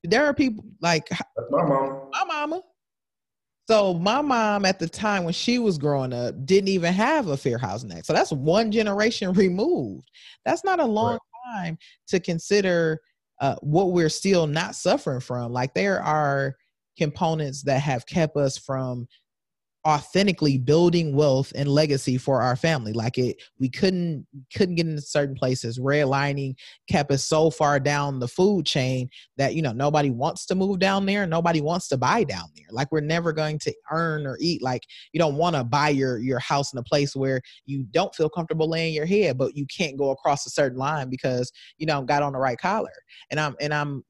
There 0.05 0.27
are 0.27 0.35
people 0.35 0.65
like 0.81 1.09
that's 1.09 1.51
my 1.51 1.63
mom. 1.63 2.11
My 2.13 2.25
mama. 2.25 2.63
So 3.69 3.95
my 3.95 4.21
mom 4.21 4.65
at 4.65 4.81
the 4.81 4.89
time 4.89 5.23
when 5.25 5.33
she 5.33 5.59
was 5.61 5.79
growing 5.79 6.13
up 6.13 6.35
didn't 6.45 6.69
even 6.69 6.93
have 6.93 7.29
a 7.29 7.37
fair 7.37 7.59
housing 7.59 7.93
act. 7.93 8.07
So 8.07 8.13
that's 8.13 8.33
one 8.33 8.73
generation 8.73 9.33
removed. 9.35 10.11
That's 10.45 10.65
not 10.65 10.81
a 10.81 10.85
long 10.85 11.19
right. 11.47 11.55
time 11.55 11.79
to 12.09 12.19
consider 12.19 13.01
uh, 13.41 13.57
what 13.61 13.93
we're 13.93 14.09
still 14.09 14.47
not 14.47 14.75
suffering 14.75 15.21
from. 15.21 15.53
Like 15.53 15.75
there 15.75 16.03
are 16.03 16.57
components 16.99 17.63
that 17.63 17.81
have 17.81 18.07
kept 18.07 18.37
us 18.37 18.59
from 18.59 19.07
authentically 19.87 20.59
building 20.59 21.15
wealth 21.15 21.53
and 21.57 21.69
legacy 21.69 22.17
for 22.17 22.41
our 22.41 22.55
family. 22.55 22.93
Like 22.93 23.19
it 23.19 23.43
we 23.59 23.69
couldn't 23.69 24.27
couldn't 24.55 24.77
get 24.77 24.87
into 24.87 25.03
certain 25.03 25.35
places. 25.35 25.79
Redlining 25.79 26.55
kept 26.89 27.11
us 27.11 27.25
so 27.25 27.51
far 27.51 27.81
down 27.81 28.21
the 28.21 28.29
food 28.29 28.65
chain 28.65 29.09
that 29.39 29.55
you 29.55 29.63
know 29.63 29.73
nobody 29.73 30.11
wants 30.11 30.47
to 30.47 30.55
move 30.55 30.79
down 30.79 31.07
there. 31.07 31.27
Nobody 31.27 31.61
wants 31.61 31.89
to 31.89 31.97
buy 31.97 32.23
down 32.25 32.47
there. 32.55 32.67
Like 32.71 32.93
we're 32.93 33.01
never 33.01 33.33
going 33.33 33.59
to 33.61 33.75
earn 33.91 34.27
or 34.27 34.37
eat. 34.41 34.63
Like 34.63 34.83
you 35.13 35.19
don't 35.19 35.37
want 35.37 35.57
to 35.57 35.65
buy 35.65 35.89
your 35.89 36.19
your 36.19 36.39
house 36.39 36.73
in 36.73 36.79
a 36.79 36.85
place 36.85 37.17
where 37.17 37.41
you 37.67 37.85
don't 37.91 38.15
feel 38.15 38.29
comfortable 38.29 38.69
laying 38.69 38.95
your 38.95 39.07
head 39.07 39.37
but 39.37 39.57
you 39.57 39.67
can't 39.67 39.99
go 39.99 40.11
across 40.11 40.47
a 40.47 40.51
certain 40.51 40.79
line 40.79 41.09
because 41.11 41.51
you 41.79 41.87
know 41.87 42.03
got 42.03 42.23
on 42.23 42.33
the 42.33 42.39
right 42.39 42.59
collar. 42.59 42.91
And 43.31 43.41
i'm 43.41 43.57
and 43.61 43.75
i'm 43.75 44.05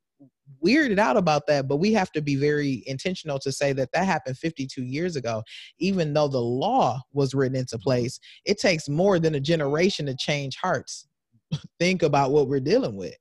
weirded 0.65 0.99
out 0.99 1.17
about 1.17 1.47
that, 1.47 1.69
but 1.69 1.77
we 1.77 1.93
have 1.93 2.11
to 2.13 2.23
be 2.23 2.37
very 2.37 2.83
intentional 2.87 3.39
to 3.41 3.53
say 3.53 3.73
that 3.73 3.91
that 3.93 4.05
happened 4.05 4.39
52 4.39 4.83
years 4.83 5.17
ago. 5.17 5.43
Even 5.79 6.13
though 6.13 6.29
the 6.29 6.39
law 6.39 7.01
was 7.13 7.35
written 7.35 7.57
into 7.57 7.79
place, 7.79 8.19
it 8.45 8.59
takes 8.59 8.89
more 8.89 9.19
than 9.19 9.35
a 9.35 9.41
generation 9.41 10.07
to 10.07 10.17
change 10.17 10.57
hearts. 10.57 11.09
think 11.79 12.03
about 12.03 12.31
what 12.31 12.49
we're 12.49 12.61
dealing 12.61 12.97
with. 12.97 13.17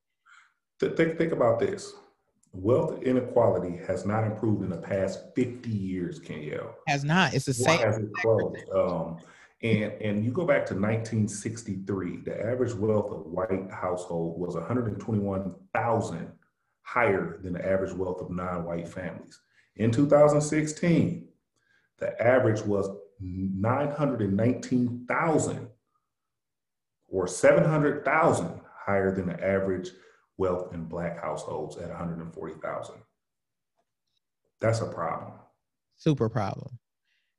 Think, 0.80 1.18
think 1.18 1.32
about 1.32 1.60
this. 1.60 1.94
Wealth 2.54 3.02
inequality 3.04 3.80
has 3.88 4.06
not 4.06 4.26
improved 4.26 4.64
in 4.64 4.70
the 4.70 4.78
past 4.78 5.20
50 5.36 5.70
years, 5.70 6.20
Kenyelle. 6.20 6.74
Has 6.88 7.04
not. 7.04 7.34
It's 7.34 7.46
the 7.46 7.54
same. 7.54 7.80
Has 7.80 7.98
it 7.98 8.12
closed? 8.14 8.58
Um, 8.76 9.20
and, 9.64 9.94
and 10.02 10.26
you 10.26 10.32
go 10.32 10.46
back 10.46 10.66
to 10.68 10.74
1963, 10.74 12.18
the 12.26 12.42
average 12.46 12.74
wealth 12.74 13.12
of 13.12 13.28
white 13.28 13.70
household 13.72 14.40
was 14.40 14.56
121,000 14.56 16.32
higher 16.84 17.40
than 17.42 17.54
the 17.54 17.66
average 17.66 17.94
wealth 17.94 18.22
of 18.22 18.30
non-white 18.30 18.88
families. 18.88 19.40
In 19.76 19.92
2016, 19.92 21.28
the 22.00 22.22
average 22.22 22.62
was 22.62 22.90
919,000 23.20 25.68
or 27.08 27.28
700,000 27.28 28.62
higher 28.86 29.14
than 29.14 29.28
the 29.28 29.44
average 29.44 29.90
wealth 30.38 30.74
in 30.74 30.86
black 30.86 31.22
households 31.22 31.76
at 31.78 31.90
140,000. 31.90 32.96
That's 34.60 34.82
a 34.82 34.88
problem. 34.88 35.34
Super 35.98 36.30
problem. 36.30 36.80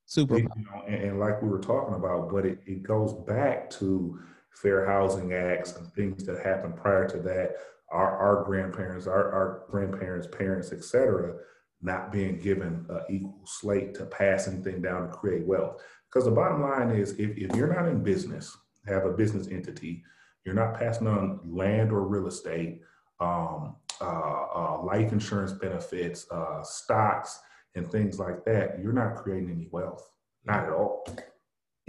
Super 0.06 0.38
you 0.38 0.44
know, 0.44 0.82
and, 0.86 1.02
and, 1.02 1.20
like 1.20 1.42
we 1.42 1.48
were 1.48 1.60
talking 1.60 1.94
about, 1.94 2.30
but 2.30 2.44
it, 2.44 2.60
it 2.66 2.82
goes 2.82 3.14
back 3.26 3.70
to 3.70 4.18
fair 4.50 4.84
housing 4.84 5.32
acts 5.32 5.76
and 5.76 5.90
things 5.94 6.24
that 6.24 6.44
happened 6.44 6.76
prior 6.76 7.08
to 7.08 7.18
that 7.18 7.56
our, 7.92 8.16
our 8.16 8.44
grandparents, 8.44 9.06
our, 9.06 9.32
our 9.32 9.64
grandparents, 9.70 10.26
parents, 10.26 10.72
etc., 10.72 11.34
not 11.82 12.12
being 12.12 12.38
given 12.38 12.86
an 12.88 13.00
equal 13.10 13.40
slate 13.44 13.94
to 13.94 14.06
pass 14.06 14.48
anything 14.48 14.80
down 14.80 15.02
to 15.02 15.08
create 15.08 15.46
wealth. 15.46 15.82
Because 16.08 16.24
the 16.24 16.30
bottom 16.30 16.62
line 16.62 16.90
is, 16.90 17.12
if, 17.12 17.36
if 17.36 17.54
you're 17.56 17.74
not 17.74 17.88
in 17.88 18.02
business, 18.02 18.56
have 18.86 19.04
a 19.04 19.12
business 19.12 19.48
entity, 19.48 20.02
you're 20.44 20.54
not 20.54 20.74
passing 20.74 21.06
on 21.06 21.40
land 21.44 21.92
or 21.92 22.06
real 22.06 22.26
estate, 22.26 22.80
um, 23.20 23.76
uh, 24.00 24.44
uh, 24.54 24.82
life 24.82 25.12
insurance 25.12 25.52
benefits, 25.52 26.26
uh, 26.30 26.62
stocks, 26.62 27.40
and 27.74 27.90
things 27.90 28.18
like 28.18 28.44
that, 28.44 28.78
you're 28.82 28.92
not 28.92 29.16
creating 29.16 29.50
any 29.50 29.68
wealth, 29.70 30.08
not 30.44 30.64
at 30.64 30.72
all. 30.72 31.06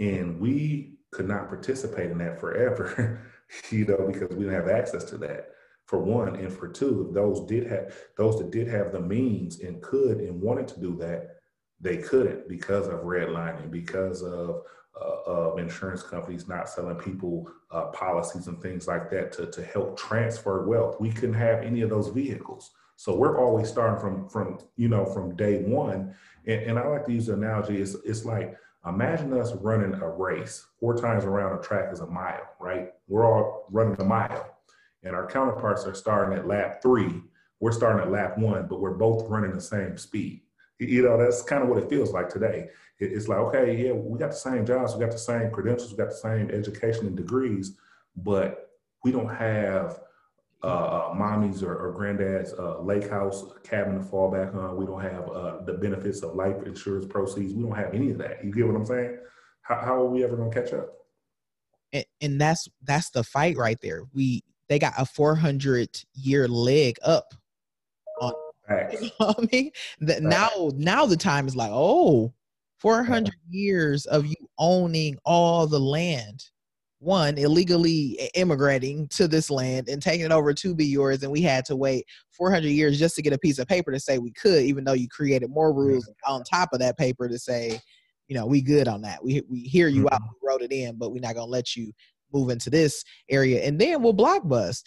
And 0.00 0.40
we 0.40 0.98
could 1.12 1.28
not 1.28 1.48
participate 1.48 2.10
in 2.10 2.18
that 2.18 2.40
forever, 2.40 3.20
you 3.70 3.84
know, 3.84 4.08
because 4.10 4.30
we 4.30 4.44
didn't 4.44 4.54
have 4.54 4.68
access 4.68 5.04
to 5.04 5.18
that 5.18 5.50
for 5.86 5.98
one, 5.98 6.36
and 6.36 6.52
for 6.52 6.68
two, 6.68 7.06
if 7.08 7.14
those 7.14 7.46
did 7.46 7.66
have 7.66 7.94
those 8.16 8.38
that 8.38 8.50
did 8.50 8.68
have 8.68 8.92
the 8.92 9.00
means 9.00 9.60
and 9.60 9.82
could 9.82 10.18
and 10.18 10.40
wanted 10.40 10.66
to 10.68 10.80
do 10.80 10.96
that, 10.96 11.36
they 11.80 11.98
couldn't 11.98 12.48
because 12.48 12.88
of 12.88 13.00
redlining, 13.00 13.70
because 13.70 14.22
of 14.22 14.62
uh, 15.00 15.16
of 15.26 15.58
insurance 15.58 16.02
companies 16.02 16.48
not 16.48 16.68
selling 16.68 16.96
people 16.96 17.48
uh, 17.70 17.86
policies 17.86 18.46
and 18.46 18.62
things 18.62 18.86
like 18.86 19.10
that 19.10 19.32
to, 19.32 19.46
to 19.50 19.62
help 19.62 19.98
transfer 19.98 20.66
wealth. 20.66 21.00
We 21.00 21.10
couldn't 21.10 21.34
have 21.34 21.62
any 21.62 21.82
of 21.82 21.90
those 21.90 22.08
vehicles. 22.08 22.70
So 22.96 23.14
we're 23.14 23.40
always 23.40 23.68
starting 23.68 24.00
from 24.00 24.28
from 24.28 24.58
you 24.76 24.88
know 24.88 25.04
from 25.04 25.36
day 25.36 25.62
one. 25.62 26.14
And, 26.46 26.62
and 26.62 26.78
I 26.78 26.86
like 26.86 27.04
to 27.06 27.12
use 27.12 27.26
the 27.26 27.34
analogy. 27.34 27.82
It's 27.82 27.94
it's 28.06 28.24
like 28.24 28.56
imagine 28.86 29.34
us 29.34 29.52
running 29.56 30.00
a 30.00 30.08
race. 30.08 30.64
Four 30.80 30.96
times 30.96 31.24
around 31.24 31.58
a 31.58 31.62
track 31.62 31.92
is 31.92 32.00
a 32.00 32.06
mile, 32.06 32.48
right? 32.58 32.92
We're 33.08 33.26
all 33.26 33.66
running 33.70 34.00
a 34.00 34.04
mile 34.04 34.53
and 35.04 35.14
our 35.14 35.26
counterparts 35.26 35.84
are 35.86 35.94
starting 35.94 36.36
at 36.36 36.46
lap 36.46 36.82
three. 36.82 37.22
We're 37.60 37.72
starting 37.72 38.02
at 38.02 38.10
lap 38.10 38.36
one, 38.38 38.66
but 38.66 38.80
we're 38.80 38.94
both 38.94 39.28
running 39.28 39.52
the 39.52 39.60
same 39.60 39.96
speed. 39.96 40.42
You 40.80 41.02
know, 41.02 41.16
that's 41.16 41.42
kind 41.42 41.62
of 41.62 41.68
what 41.68 41.78
it 41.78 41.88
feels 41.88 42.12
like 42.12 42.28
today. 42.28 42.68
It's 42.98 43.28
like, 43.28 43.38
okay, 43.38 43.86
yeah, 43.86 43.92
we 43.92 44.18
got 44.18 44.30
the 44.30 44.36
same 44.36 44.66
jobs, 44.66 44.94
we 44.94 45.00
got 45.00 45.12
the 45.12 45.18
same 45.18 45.50
credentials, 45.50 45.92
we 45.92 45.96
got 45.96 46.10
the 46.10 46.16
same 46.16 46.50
education 46.50 47.06
and 47.06 47.16
degrees, 47.16 47.76
but 48.16 48.70
we 49.04 49.12
don't 49.12 49.28
have 49.28 50.00
uh, 50.62 51.10
uh 51.10 51.14
mommy's 51.14 51.62
or, 51.62 51.74
or 51.74 51.92
granddad's 51.92 52.54
uh, 52.54 52.80
lake 52.80 53.08
house 53.08 53.44
cabin 53.62 53.98
to 53.98 54.04
fall 54.04 54.30
back 54.30 54.54
on. 54.54 54.76
We 54.76 54.86
don't 54.86 55.02
have 55.02 55.28
uh, 55.28 55.62
the 55.64 55.74
benefits 55.74 56.22
of 56.22 56.34
life 56.34 56.56
insurance 56.64 57.06
proceeds. 57.06 57.54
We 57.54 57.62
don't 57.62 57.76
have 57.76 57.94
any 57.94 58.10
of 58.10 58.18
that. 58.18 58.44
You 58.44 58.52
get 58.52 58.66
what 58.66 58.76
I'm 58.76 58.86
saying? 58.86 59.18
How, 59.62 59.76
how 59.76 60.00
are 60.00 60.06
we 60.06 60.24
ever 60.24 60.36
going 60.36 60.50
to 60.50 60.60
catch 60.60 60.72
up? 60.72 60.88
And, 61.92 62.04
and 62.20 62.40
that's 62.40 62.68
that's 62.82 63.10
the 63.10 63.22
fight 63.22 63.56
right 63.56 63.78
there. 63.80 64.02
We 64.12 64.42
they 64.68 64.78
got 64.78 64.94
a 64.98 65.04
400 65.04 65.88
year 66.14 66.48
leg 66.48 66.96
up 67.04 67.34
on 68.20 68.32
you 68.92 69.10
know 69.20 69.34
I 69.38 69.48
mean? 69.52 69.70
That 70.00 70.22
now 70.22 70.70
now 70.74 71.06
the 71.06 71.16
time 71.16 71.46
is 71.46 71.56
like, 71.56 71.70
oh, 71.72 72.32
400 72.78 73.34
years 73.48 74.06
of 74.06 74.26
you 74.26 74.36
owning 74.58 75.16
all 75.24 75.66
the 75.66 75.80
land. 75.80 76.44
One, 76.98 77.36
illegally 77.36 78.30
immigrating 78.34 79.08
to 79.08 79.28
this 79.28 79.50
land 79.50 79.90
and 79.90 80.00
taking 80.00 80.24
it 80.24 80.32
over 80.32 80.54
to 80.54 80.74
be 80.74 80.86
yours, 80.86 81.22
and 81.22 81.30
we 81.30 81.42
had 81.42 81.66
to 81.66 81.76
wait 81.76 82.06
400 82.30 82.66
years 82.66 82.98
just 82.98 83.14
to 83.16 83.22
get 83.22 83.34
a 83.34 83.38
piece 83.38 83.58
of 83.58 83.68
paper 83.68 83.92
to 83.92 84.00
say 84.00 84.16
we 84.16 84.32
could, 84.32 84.62
even 84.62 84.84
though 84.84 84.94
you 84.94 85.06
created 85.08 85.50
more 85.50 85.74
rules 85.74 86.10
on 86.26 86.42
top 86.44 86.70
of 86.72 86.78
that 86.78 86.96
paper 86.96 87.28
to 87.28 87.38
say, 87.38 87.78
you 88.28 88.34
know, 88.34 88.46
we 88.46 88.62
good 88.62 88.88
on 88.88 89.02
that. 89.02 89.22
We 89.22 89.42
we 89.50 89.60
hear 89.60 89.88
you 89.88 90.04
mm-hmm. 90.04 90.14
out, 90.14 90.22
we 90.22 90.48
wrote 90.48 90.62
it 90.62 90.72
in, 90.72 90.96
but 90.96 91.12
we're 91.12 91.20
not 91.20 91.34
gonna 91.34 91.50
let 91.50 91.76
you 91.76 91.92
move 92.34 92.50
into 92.50 92.70
this 92.70 93.04
area, 93.30 93.62
and 93.62 93.80
then 93.80 94.02
we'll 94.02 94.12
block 94.12 94.46
bust. 94.46 94.86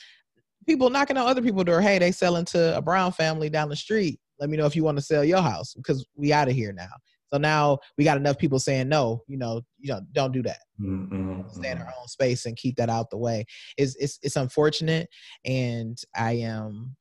People 0.68 0.90
knocking 0.90 1.18
on 1.18 1.28
other 1.28 1.42
people's 1.42 1.66
door. 1.66 1.82
Hey, 1.82 1.98
they 1.98 2.12
selling 2.12 2.46
to 2.46 2.78
a 2.78 2.82
Brown 2.82 3.12
family 3.12 3.50
down 3.50 3.70
the 3.70 3.76
street. 3.76 4.20
Let 4.40 4.50
me 4.50 4.58
know 4.58 4.66
if 4.66 4.76
you 4.76 4.84
want 4.84 4.98
to 4.98 5.04
sell 5.04 5.24
your 5.24 5.42
house 5.42 5.74
because 5.74 6.06
we 6.16 6.34
out 6.34 6.50
of 6.50 6.56
here 6.56 6.74
now. 6.74 6.90
So 7.34 7.40
now 7.40 7.80
we 7.98 8.04
got 8.04 8.18
enough 8.18 8.38
people 8.38 8.60
saying 8.60 8.88
no. 8.88 9.24
You 9.28 9.38
know, 9.38 9.62
you 9.80 9.94
know, 9.94 10.02
don't 10.12 10.32
do 10.32 10.44
that. 10.44 10.60
Mm-hmm. 10.80 11.42
Stay 11.52 11.72
in 11.72 11.78
our 11.80 11.94
own 12.00 12.08
space 12.08 12.46
and 12.46 12.56
keep 12.56 12.76
that 12.78 12.90
out 12.90 13.10
the 13.10 13.18
way. 13.18 13.46
It's 13.78 13.96
it's 13.96 14.20
it's 14.22 14.36
unfortunate, 14.36 15.10
and 15.46 15.98
I 16.16 16.34
am 16.34 16.96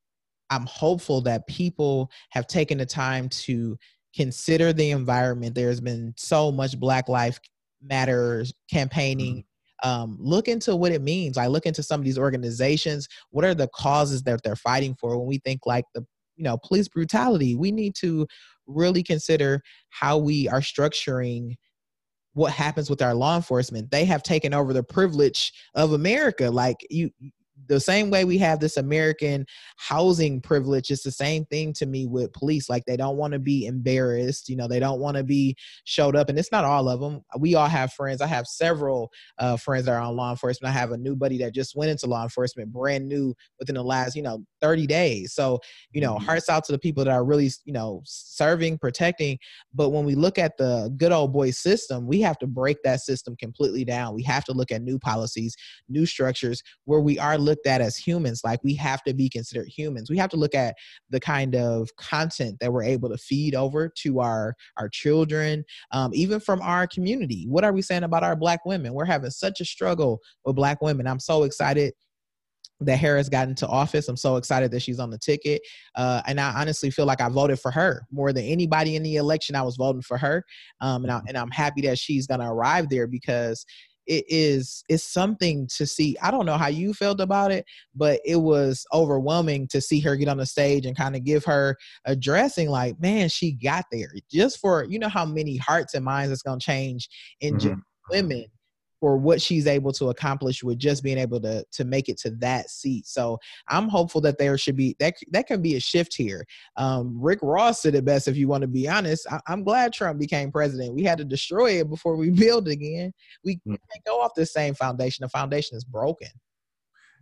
I'm 0.50 0.66
hopeful 0.66 1.20
that 1.22 1.46
people 1.46 2.10
have 2.30 2.46
taken 2.46 2.78
the 2.78 2.86
time 2.86 3.28
to 3.28 3.76
consider 4.14 4.72
the 4.72 4.90
environment. 4.90 5.54
There's 5.54 5.80
been 5.80 6.14
so 6.16 6.50
much 6.50 6.78
Black 6.78 7.08
Life 7.08 7.38
Matters 7.82 8.52
campaigning 8.70 9.44
um, 9.82 10.16
look 10.20 10.48
into 10.48 10.74
what 10.76 10.92
it 10.92 11.02
means. 11.02 11.36
I 11.36 11.46
look 11.46 11.66
into 11.66 11.82
some 11.82 12.00
of 12.00 12.04
these 12.04 12.18
organizations. 12.18 13.08
What 13.30 13.44
are 13.44 13.54
the 13.54 13.68
causes 13.68 14.22
that 14.22 14.42
they're 14.42 14.56
fighting 14.56 14.96
for? 14.98 15.18
When 15.18 15.26
we 15.26 15.38
think 15.38 15.66
like 15.66 15.84
the 15.94 16.04
you 16.36 16.44
know 16.44 16.58
police 16.58 16.88
brutality, 16.88 17.56
we 17.56 17.72
need 17.72 17.94
to 17.96 18.26
really 18.66 19.02
consider 19.02 19.62
how 19.90 20.18
we 20.18 20.48
are 20.48 20.60
structuring 20.60 21.54
what 22.36 22.52
happens 22.52 22.90
with 22.90 23.00
our 23.00 23.14
law 23.14 23.34
enforcement. 23.34 23.90
They 23.90 24.04
have 24.04 24.22
taken 24.22 24.52
over 24.52 24.74
the 24.74 24.82
privilege 24.82 25.52
of 25.74 25.92
America. 25.92 26.50
Like 26.50 26.76
you, 26.90 27.10
the 27.68 27.80
same 27.80 28.10
way 28.10 28.24
we 28.24 28.38
have 28.38 28.60
this 28.60 28.76
American 28.76 29.46
housing 29.76 30.40
privilege, 30.40 30.90
it's 30.90 31.02
the 31.02 31.10
same 31.10 31.44
thing 31.46 31.72
to 31.74 31.86
me 31.86 32.06
with 32.06 32.32
police. 32.32 32.68
Like 32.68 32.84
they 32.86 32.96
don't 32.96 33.16
want 33.16 33.32
to 33.32 33.38
be 33.38 33.66
embarrassed, 33.66 34.48
you 34.48 34.56
know, 34.56 34.68
they 34.68 34.80
don't 34.80 35.00
want 35.00 35.16
to 35.16 35.24
be 35.24 35.56
showed 35.84 36.16
up. 36.16 36.28
And 36.28 36.38
it's 36.38 36.52
not 36.52 36.64
all 36.64 36.88
of 36.88 37.00
them. 37.00 37.22
We 37.38 37.54
all 37.54 37.68
have 37.68 37.92
friends. 37.92 38.20
I 38.20 38.26
have 38.26 38.46
several 38.46 39.10
uh, 39.38 39.56
friends 39.56 39.86
that 39.86 39.92
are 39.92 40.00
on 40.00 40.16
law 40.16 40.30
enforcement. 40.30 40.74
I 40.74 40.78
have 40.78 40.92
a 40.92 40.96
new 40.96 41.16
buddy 41.16 41.38
that 41.38 41.54
just 41.54 41.76
went 41.76 41.90
into 41.90 42.06
law 42.06 42.22
enforcement, 42.22 42.72
brand 42.72 43.08
new 43.08 43.34
within 43.58 43.74
the 43.74 43.82
last, 43.82 44.16
you 44.16 44.22
know, 44.22 44.44
30 44.60 44.86
days. 44.86 45.32
So, 45.32 45.60
you 45.92 46.00
know, 46.00 46.14
mm-hmm. 46.14 46.24
hearts 46.24 46.48
out 46.48 46.64
to 46.64 46.72
the 46.72 46.78
people 46.78 47.04
that 47.04 47.10
are 47.10 47.24
really, 47.24 47.50
you 47.64 47.72
know, 47.72 48.02
serving, 48.04 48.78
protecting. 48.78 49.38
But 49.74 49.90
when 49.90 50.04
we 50.04 50.14
look 50.14 50.38
at 50.38 50.56
the 50.56 50.92
good 50.96 51.12
old 51.12 51.32
boy 51.32 51.50
system, 51.50 52.06
we 52.06 52.20
have 52.20 52.38
to 52.38 52.46
break 52.46 52.78
that 52.84 53.00
system 53.00 53.36
completely 53.36 53.84
down. 53.84 54.14
We 54.14 54.22
have 54.24 54.44
to 54.44 54.52
look 54.52 54.72
at 54.72 54.82
new 54.82 54.98
policies, 54.98 55.56
new 55.88 56.06
structures 56.06 56.62
where 56.84 57.00
we 57.00 57.18
are 57.18 57.38
looked 57.56 57.66
at 57.66 57.80
as 57.80 57.96
humans. 57.96 58.42
Like 58.44 58.60
we 58.62 58.74
have 58.74 59.02
to 59.04 59.14
be 59.14 59.28
considered 59.28 59.68
humans. 59.68 60.10
We 60.10 60.18
have 60.18 60.30
to 60.30 60.36
look 60.36 60.54
at 60.54 60.74
the 61.10 61.20
kind 61.20 61.54
of 61.54 61.88
content 61.96 62.58
that 62.60 62.72
we're 62.72 62.82
able 62.82 63.08
to 63.08 63.16
feed 63.16 63.54
over 63.54 63.88
to 64.02 64.20
our 64.20 64.54
our 64.76 64.88
children, 64.88 65.64
um, 65.92 66.10
even 66.14 66.40
from 66.40 66.60
our 66.60 66.86
community. 66.86 67.46
What 67.48 67.64
are 67.64 67.72
we 67.72 67.82
saying 67.82 68.04
about 68.04 68.24
our 68.24 68.36
black 68.36 68.64
women? 68.66 68.92
We're 68.92 69.04
having 69.04 69.30
such 69.30 69.60
a 69.60 69.64
struggle 69.64 70.20
with 70.44 70.56
black 70.56 70.82
women. 70.82 71.06
I'm 71.06 71.20
so 71.20 71.44
excited 71.44 71.94
that 72.80 72.98
Harris 72.98 73.30
got 73.30 73.48
into 73.48 73.66
office. 73.66 74.06
I'm 74.06 74.18
so 74.18 74.36
excited 74.36 74.70
that 74.70 74.82
she's 74.82 74.98
on 74.98 75.08
the 75.08 75.16
ticket. 75.16 75.62
Uh, 75.94 76.20
and 76.26 76.38
I 76.38 76.52
honestly 76.60 76.90
feel 76.90 77.06
like 77.06 77.22
I 77.22 77.28
voted 77.30 77.58
for 77.58 77.70
her 77.70 78.02
more 78.12 78.34
than 78.34 78.44
anybody 78.44 78.96
in 78.96 79.02
the 79.02 79.16
election. 79.16 79.56
I 79.56 79.62
was 79.62 79.76
voting 79.76 80.02
for 80.02 80.18
her. 80.18 80.44
Um, 80.82 81.04
and, 81.04 81.10
I, 81.10 81.22
and 81.26 81.38
I'm 81.38 81.50
happy 81.50 81.80
that 81.82 81.98
she's 81.98 82.26
going 82.26 82.40
to 82.40 82.46
arrive 82.46 82.90
there 82.90 83.06
because 83.06 83.64
it 84.06 84.24
is 84.28 84.84
it's 84.88 85.04
something 85.04 85.68
to 85.76 85.86
see. 85.86 86.16
I 86.22 86.30
don't 86.30 86.46
know 86.46 86.56
how 86.56 86.68
you 86.68 86.94
felt 86.94 87.20
about 87.20 87.52
it 87.52 87.64
but 87.94 88.20
it 88.24 88.36
was 88.36 88.86
overwhelming 88.92 89.66
to 89.68 89.80
see 89.80 90.00
her 90.00 90.16
get 90.16 90.28
on 90.28 90.36
the 90.36 90.46
stage 90.46 90.86
and 90.86 90.96
kind 90.96 91.16
of 91.16 91.24
give 91.24 91.44
her 91.44 91.76
addressing 92.04 92.68
like 92.68 93.00
man 93.00 93.28
she 93.28 93.52
got 93.52 93.84
there. 93.90 94.12
Just 94.30 94.60
for 94.60 94.84
you 94.84 94.98
know 94.98 95.08
how 95.08 95.24
many 95.24 95.56
hearts 95.56 95.94
and 95.94 96.04
minds 96.04 96.32
it's 96.32 96.42
going 96.42 96.58
to 96.58 96.64
change 96.64 97.08
in 97.40 97.56
mm-hmm. 97.56 97.80
women 98.10 98.46
for 99.06 99.16
what 99.16 99.40
she's 99.40 99.68
able 99.68 99.92
to 99.92 100.08
accomplish 100.08 100.64
with 100.64 100.80
just 100.80 101.04
being 101.04 101.16
able 101.16 101.40
to 101.40 101.64
to 101.70 101.84
make 101.84 102.08
it 102.08 102.18
to 102.18 102.28
that 102.28 102.68
seat. 102.68 103.06
So 103.06 103.38
I'm 103.68 103.88
hopeful 103.88 104.20
that 104.22 104.36
there 104.36 104.58
should 104.58 104.74
be 104.74 104.96
that 104.98 105.14
that 105.30 105.46
can 105.46 105.62
be 105.62 105.76
a 105.76 105.80
shift 105.80 106.12
here. 106.16 106.44
Um, 106.76 107.16
Rick 107.16 107.38
Ross 107.40 107.82
said 107.82 107.94
it 107.94 108.04
best. 108.04 108.26
If 108.26 108.36
you 108.36 108.48
want 108.48 108.62
to 108.62 108.66
be 108.66 108.88
honest, 108.88 109.24
I, 109.30 109.38
am 109.52 109.62
glad 109.62 109.92
Trump 109.92 110.18
became 110.18 110.50
president. 110.50 110.92
We 110.92 111.04
had 111.04 111.18
to 111.18 111.24
destroy 111.24 111.78
it 111.78 111.88
before 111.88 112.16
we 112.16 112.30
build 112.44 112.66
again. 112.66 113.12
We 113.44 113.58
mm. 113.58 113.78
can't 113.78 114.04
go 114.04 114.20
off 114.20 114.32
the 114.34 114.44
same 114.44 114.74
foundation. 114.74 115.22
The 115.22 115.28
foundation 115.28 115.76
is 115.76 115.84
broken. 115.84 116.30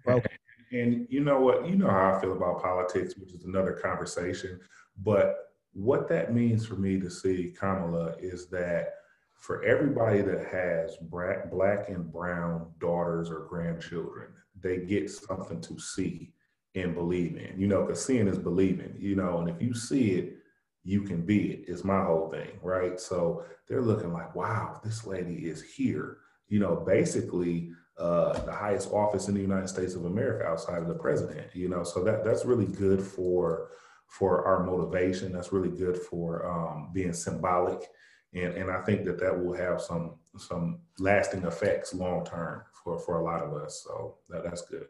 Broken. 0.07 0.31
And 0.73 1.07
you 1.11 1.21
know 1.21 1.39
what? 1.39 1.69
You 1.69 1.77
know 1.77 1.91
how 1.91 2.15
I 2.15 2.19
feel 2.19 2.33
about 2.33 2.63
politics, 2.63 3.15
which 3.19 3.35
is 3.35 3.45
another 3.45 3.73
conversation. 3.73 4.59
But 5.03 5.51
what 5.75 6.09
that 6.09 6.33
means 6.33 6.65
for 6.65 6.77
me 6.77 6.99
to 7.01 7.11
see 7.11 7.55
Kamala 7.55 8.15
is 8.19 8.47
that 8.47 8.95
for 9.37 9.63
everybody 9.65 10.23
that 10.23 10.47
has 10.47 10.97
black 11.01 11.89
and 11.89 12.11
brown 12.11 12.67
daughters 12.81 13.31
or 13.31 13.47
grandchildren, 13.49 14.29
they 14.61 14.79
get 14.79 15.11
something 15.11 15.61
to 15.61 15.79
see 15.79 16.33
and 16.75 16.95
believe 16.95 17.37
in. 17.37 17.59
You 17.59 17.67
know, 17.67 17.83
because 17.83 18.05
seeing 18.05 18.29
is 18.29 18.39
believing, 18.39 18.95
you 18.99 19.17
know, 19.17 19.39
and 19.39 19.49
if 19.49 19.61
you 19.61 19.75
see 19.75 20.13
it, 20.13 20.37
you 20.83 21.03
can 21.03 21.23
be 21.23 21.51
it, 21.53 21.65
is 21.69 21.85
my 21.85 22.05
whole 22.05 22.31
thing, 22.31 22.59
right? 22.63 23.01
So 23.01 23.45
they're 23.69 23.83
looking 23.83 24.13
like, 24.13 24.35
wow, 24.35 24.81
this 24.85 25.07
lady 25.07 25.47
is 25.49 25.63
here. 25.63 26.19
You 26.49 26.61
know, 26.61 26.77
basically 26.77 27.71
uh, 27.99 28.39
the 28.41 28.53
highest 28.53 28.91
office 28.93 29.29
in 29.29 29.35
the 29.35 29.41
United 29.41 29.69
States 29.69 29.95
of 29.95 30.05
America 30.05 30.45
outside 30.45 30.83
of 30.83 30.89
the 30.89 30.95
president, 30.95 31.49
you 31.55 31.69
know, 31.69 31.85
so 31.85 32.03
that 32.05 32.25
that's 32.25 32.45
really 32.45 32.67
good 32.67 33.03
for 33.03 33.69
for 34.09 34.45
our 34.47 34.63
motivation. 34.63 35.33
That's 35.33 35.53
really 35.53 35.71
good 35.71 35.97
for 35.97 36.47
um, 36.47 36.91
being 36.93 37.13
symbolic 37.13 37.89
and 38.35 38.55
and 38.55 38.71
I 38.71 38.83
think 38.83 39.05
that 39.05 39.19
that 39.21 39.45
will 39.45 39.55
have 39.55 39.81
some 39.81 40.17
some 40.37 40.81
lasting 40.99 41.45
effects 41.45 41.95
long 41.95 42.25
term 42.25 42.63
for 42.83 42.99
for 42.99 43.21
a 43.21 43.25
lot 43.25 43.43
of 43.43 43.55
us. 43.55 43.85
So 43.87 44.17
that, 44.29 44.45
that's 44.45 44.63
good. 44.63 44.87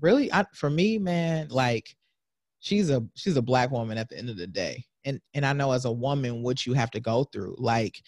Really, 0.00 0.32
I, 0.32 0.46
for 0.54 0.70
me, 0.70 0.98
man, 0.98 1.48
like 1.50 1.94
she's 2.60 2.90
a 2.90 3.04
she's 3.14 3.36
a 3.36 3.42
black 3.42 3.70
woman 3.70 3.98
at 3.98 4.08
the 4.08 4.18
end 4.18 4.30
of 4.30 4.36
the 4.36 4.46
day, 4.46 4.84
and 5.04 5.20
and 5.34 5.44
I 5.44 5.52
know 5.52 5.72
as 5.72 5.84
a 5.84 5.92
woman 5.92 6.42
what 6.42 6.66
you 6.66 6.72
have 6.72 6.90
to 6.92 7.00
go 7.00 7.24
through. 7.24 7.56
Like 7.58 8.00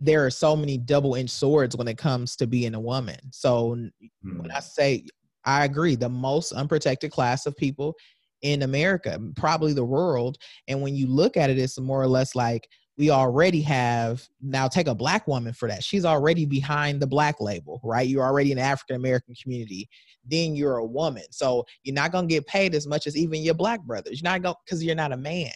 there 0.00 0.26
are 0.26 0.30
so 0.30 0.56
many 0.56 0.76
double 0.76 1.14
edged 1.16 1.30
swords 1.30 1.76
when 1.76 1.88
it 1.88 1.96
comes 1.96 2.36
to 2.36 2.46
being 2.46 2.74
a 2.74 2.80
woman. 2.80 3.18
So 3.30 3.76
mm-hmm. 3.76 4.42
when 4.42 4.50
I 4.50 4.60
say 4.60 5.06
I 5.44 5.64
agree, 5.64 5.94
the 5.94 6.08
most 6.08 6.52
unprotected 6.52 7.12
class 7.12 7.46
of 7.46 7.56
people 7.56 7.94
in 8.42 8.62
America, 8.62 9.18
probably 9.36 9.72
the 9.72 9.84
world. 9.84 10.38
And 10.68 10.82
when 10.82 10.94
you 10.94 11.06
look 11.06 11.36
at 11.36 11.50
it, 11.50 11.58
it's 11.58 11.78
more 11.78 12.02
or 12.02 12.06
less 12.06 12.34
like 12.34 12.68
we 12.96 13.10
already 13.10 13.60
have 13.62 14.26
now 14.40 14.68
take 14.68 14.86
a 14.86 14.94
black 14.94 15.26
woman 15.26 15.52
for 15.52 15.68
that. 15.68 15.82
She's 15.82 16.04
already 16.04 16.46
behind 16.46 17.00
the 17.00 17.06
black 17.06 17.40
label 17.40 17.80
right? 17.82 18.08
You're 18.08 18.24
already 18.24 18.52
an 18.52 18.58
african 18.58 18.96
american 18.96 19.34
community. 19.40 19.88
Then 20.24 20.54
you're 20.56 20.78
a 20.78 20.84
woman. 20.84 21.24
So 21.30 21.64
you're 21.82 21.94
not 21.94 22.12
going 22.12 22.28
to 22.28 22.34
get 22.34 22.46
paid 22.46 22.74
as 22.74 22.86
much 22.86 23.06
as 23.06 23.16
even 23.16 23.42
your 23.42 23.54
black 23.54 23.82
brothers. 23.82 24.20
You're 24.22 24.30
not 24.30 24.42
going 24.42 24.54
because 24.64 24.82
you're 24.82 24.94
not 24.94 25.12
a 25.12 25.16
man. 25.16 25.52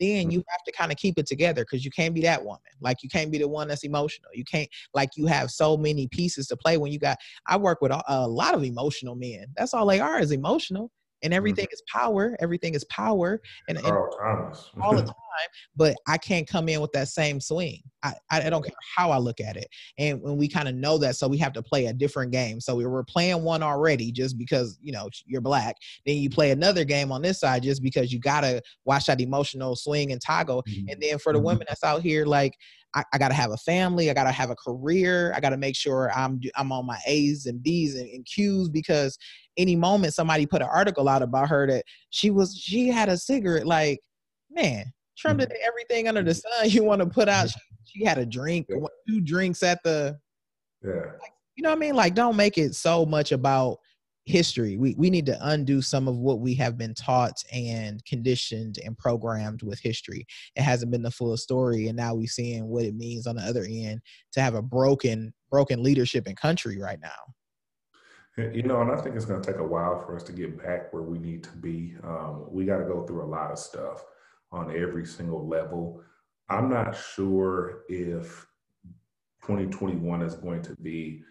Then 0.00 0.24
mm-hmm. 0.24 0.30
you 0.30 0.44
have 0.48 0.64
to 0.66 0.72
kind 0.72 0.92
of 0.92 0.98
keep 0.98 1.18
it 1.18 1.26
together 1.26 1.62
because 1.62 1.84
you 1.84 1.90
can't 1.90 2.14
be 2.14 2.20
that 2.22 2.44
woman. 2.44 2.60
Like 2.80 3.02
you 3.02 3.08
can't 3.08 3.30
be 3.30 3.38
the 3.38 3.48
one 3.48 3.68
that's 3.68 3.84
emotional. 3.84 4.30
You 4.34 4.44
can't 4.44 4.68
like 4.92 5.10
you 5.16 5.26
have 5.26 5.50
so 5.50 5.76
many 5.76 6.08
pieces 6.08 6.46
to 6.48 6.56
play 6.56 6.76
when 6.76 6.92
you 6.92 6.98
got 6.98 7.18
i 7.46 7.56
work 7.56 7.80
with 7.80 7.92
a, 7.92 8.02
a 8.08 8.28
lot 8.28 8.54
of 8.54 8.64
emotional 8.64 9.14
men. 9.14 9.46
That's 9.56 9.74
all 9.74 9.86
they 9.86 10.00
are 10.00 10.20
is 10.20 10.32
emotional 10.32 10.90
and 11.24 11.34
everything 11.34 11.64
mm-hmm. 11.64 11.72
is 11.72 11.82
power. 11.92 12.36
Everything 12.40 12.74
is 12.74 12.84
power, 12.84 13.40
and, 13.68 13.78
and 13.78 13.86
all 14.82 14.94
the 14.94 15.02
time. 15.02 15.14
But 15.74 15.96
I 16.06 16.16
can't 16.16 16.46
come 16.46 16.68
in 16.68 16.80
with 16.80 16.92
that 16.92 17.08
same 17.08 17.40
swing. 17.40 17.82
I, 18.04 18.14
I 18.30 18.50
don't 18.50 18.62
care 18.62 18.74
how 18.96 19.10
I 19.10 19.18
look 19.18 19.40
at 19.40 19.56
it, 19.56 19.66
and 19.98 20.20
when 20.20 20.36
we 20.36 20.46
kind 20.46 20.68
of 20.68 20.74
know 20.74 20.98
that, 20.98 21.16
so 21.16 21.26
we 21.26 21.38
have 21.38 21.54
to 21.54 21.62
play 21.62 21.86
a 21.86 21.92
different 21.92 22.30
game. 22.30 22.60
So 22.60 22.76
we 22.76 22.86
were 22.86 23.02
playing 23.02 23.42
one 23.42 23.62
already 23.62 24.12
just 24.12 24.38
because 24.38 24.78
you 24.80 24.92
know 24.92 25.08
you're 25.26 25.40
black. 25.40 25.76
Then 26.06 26.18
you 26.18 26.30
play 26.30 26.50
another 26.50 26.84
game 26.84 27.10
on 27.10 27.22
this 27.22 27.40
side 27.40 27.62
just 27.62 27.82
because 27.82 28.12
you 28.12 28.20
gotta 28.20 28.62
watch 28.84 29.06
that 29.06 29.20
emotional 29.20 29.74
swing 29.74 30.12
and 30.12 30.20
toggle. 30.20 30.62
Mm-hmm. 30.68 30.88
And 30.90 31.02
then 31.02 31.18
for 31.18 31.32
the 31.32 31.38
mm-hmm. 31.38 31.46
women 31.46 31.66
that's 31.68 31.82
out 31.82 32.02
here, 32.02 32.26
like 32.26 32.54
I, 32.94 33.04
I 33.12 33.18
got 33.18 33.28
to 33.28 33.34
have 33.34 33.50
a 33.50 33.56
family. 33.56 34.10
I 34.10 34.14
got 34.14 34.24
to 34.24 34.32
have 34.32 34.50
a 34.50 34.56
career. 34.56 35.32
I 35.34 35.40
got 35.40 35.50
to 35.50 35.56
make 35.56 35.76
sure 35.76 36.10
I'm 36.14 36.40
I'm 36.56 36.72
on 36.72 36.86
my 36.86 36.98
A's 37.06 37.46
and 37.46 37.62
B's 37.62 37.96
and, 37.96 38.08
and 38.08 38.24
Q's 38.24 38.68
because 38.68 39.18
any 39.56 39.76
moment 39.76 40.14
somebody 40.14 40.46
put 40.46 40.62
an 40.62 40.68
article 40.72 41.08
out 41.08 41.22
about 41.22 41.48
her 41.48 41.66
that 41.66 41.84
she 42.10 42.30
was 42.30 42.56
she 42.56 42.88
had 42.88 43.08
a 43.08 43.16
cigarette. 43.16 43.66
Like, 43.66 44.00
man, 44.50 44.92
Trump 45.16 45.40
did 45.40 45.50
mm-hmm. 45.50 45.66
everything 45.66 46.08
under 46.08 46.22
the 46.22 46.30
mm-hmm. 46.30 46.62
sun. 46.62 46.70
You 46.70 46.84
want 46.84 47.00
to 47.00 47.06
put 47.06 47.28
out? 47.28 47.50
She, 47.50 47.58
she 47.84 48.04
had 48.04 48.18
a 48.18 48.26
drink, 48.26 48.68
two 49.08 49.20
drinks 49.20 49.62
at 49.62 49.82
the. 49.84 50.18
Yeah. 50.82 50.92
Like, 50.92 51.32
you 51.56 51.62
know 51.62 51.70
what 51.70 51.76
I 51.76 51.80
mean? 51.80 51.94
Like, 51.94 52.14
don't 52.14 52.36
make 52.36 52.58
it 52.58 52.74
so 52.74 53.06
much 53.06 53.30
about 53.32 53.78
history. 54.26 54.76
We 54.76 54.94
we 54.96 55.10
need 55.10 55.26
to 55.26 55.38
undo 55.40 55.82
some 55.82 56.08
of 56.08 56.16
what 56.16 56.40
we 56.40 56.54
have 56.54 56.78
been 56.78 56.94
taught 56.94 57.42
and 57.52 58.04
conditioned 58.06 58.78
and 58.84 58.96
programmed 58.96 59.62
with 59.62 59.80
history. 59.80 60.26
It 60.56 60.62
hasn't 60.62 60.90
been 60.90 61.02
the 61.02 61.10
full 61.10 61.36
story, 61.36 61.88
and 61.88 61.96
now 61.96 62.14
we're 62.14 62.26
seeing 62.26 62.66
what 62.66 62.84
it 62.84 62.94
means 62.94 63.26
on 63.26 63.36
the 63.36 63.42
other 63.42 63.66
end 63.68 64.00
to 64.32 64.40
have 64.40 64.54
a 64.54 64.62
broken 64.62 65.32
broken 65.50 65.82
leadership 65.82 66.26
in 66.26 66.36
country 66.36 66.80
right 66.80 66.98
now. 67.00 67.34
You 68.36 68.64
know, 68.64 68.80
and 68.80 68.90
I 68.90 68.96
think 68.96 69.14
it's 69.14 69.26
going 69.26 69.40
to 69.40 69.52
take 69.52 69.60
a 69.60 69.64
while 69.64 70.02
for 70.04 70.16
us 70.16 70.24
to 70.24 70.32
get 70.32 70.60
back 70.60 70.92
where 70.92 71.04
we 71.04 71.18
need 71.18 71.44
to 71.44 71.56
be. 71.56 71.94
Um, 72.02 72.46
we 72.48 72.64
got 72.64 72.78
to 72.78 72.84
go 72.84 73.06
through 73.06 73.22
a 73.22 73.30
lot 73.30 73.52
of 73.52 73.58
stuff 73.58 74.04
on 74.50 74.76
every 74.76 75.06
single 75.06 75.46
level. 75.46 76.02
I'm 76.48 76.68
not 76.68 76.96
sure 77.14 77.84
if 77.88 78.44
2021 79.42 80.22
is 80.22 80.34
going 80.34 80.62
to 80.62 80.74
be 80.82 81.22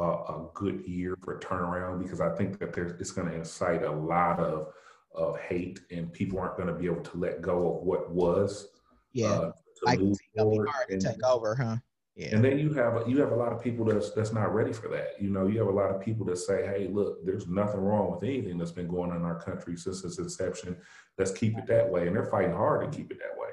a, 0.00 0.02
a 0.02 0.48
good 0.54 0.82
year 0.86 1.16
for 1.22 1.38
turnaround 1.38 2.02
because 2.02 2.20
I 2.20 2.34
think 2.34 2.58
that 2.58 2.72
there's, 2.72 2.98
it's 3.00 3.10
going 3.10 3.28
to 3.28 3.36
incite 3.36 3.84
a 3.84 3.90
lot 3.90 4.40
of 4.40 4.72
of 5.12 5.38
hate 5.40 5.80
and 5.90 6.12
people 6.12 6.38
aren't 6.38 6.56
going 6.56 6.68
to 6.68 6.74
be 6.74 6.86
able 6.86 7.02
to 7.02 7.16
let 7.16 7.42
go 7.42 7.76
of 7.76 7.82
what 7.82 8.10
was. 8.10 8.68
Yeah, 9.12 9.26
uh, 9.26 9.52
like 9.82 10.00
it's 10.00 10.20
going 10.36 10.56
to 10.56 10.64
be 10.64 10.70
hard 10.70 10.88
to 10.88 11.00
take 11.00 11.24
over, 11.24 11.54
huh? 11.54 11.76
Yeah. 12.14 12.34
And 12.34 12.44
then 12.44 12.58
you 12.58 12.72
have 12.74 13.08
you 13.08 13.18
have 13.20 13.32
a 13.32 13.36
lot 13.36 13.52
of 13.52 13.62
people 13.62 13.84
that's 13.84 14.10
that's 14.12 14.32
not 14.32 14.54
ready 14.54 14.72
for 14.72 14.88
that. 14.88 15.20
You 15.20 15.30
know, 15.30 15.46
you 15.46 15.58
have 15.58 15.68
a 15.68 15.72
lot 15.72 15.90
of 15.90 16.00
people 16.00 16.26
that 16.26 16.38
say, 16.38 16.66
"Hey, 16.66 16.88
look, 16.88 17.24
there's 17.24 17.46
nothing 17.46 17.80
wrong 17.80 18.12
with 18.12 18.22
anything 18.22 18.58
that's 18.58 18.72
been 18.72 18.88
going 18.88 19.10
on 19.10 19.18
in 19.18 19.24
our 19.24 19.40
country 19.40 19.76
since 19.76 20.04
its 20.04 20.18
inception. 20.18 20.76
Let's 21.18 21.32
keep 21.32 21.56
it 21.58 21.66
that 21.66 21.88
way." 21.88 22.06
And 22.06 22.14
they're 22.14 22.26
fighting 22.26 22.52
hard 22.52 22.90
to 22.90 22.96
keep 22.96 23.10
it 23.10 23.18
that 23.18 23.40
way. 23.40 23.48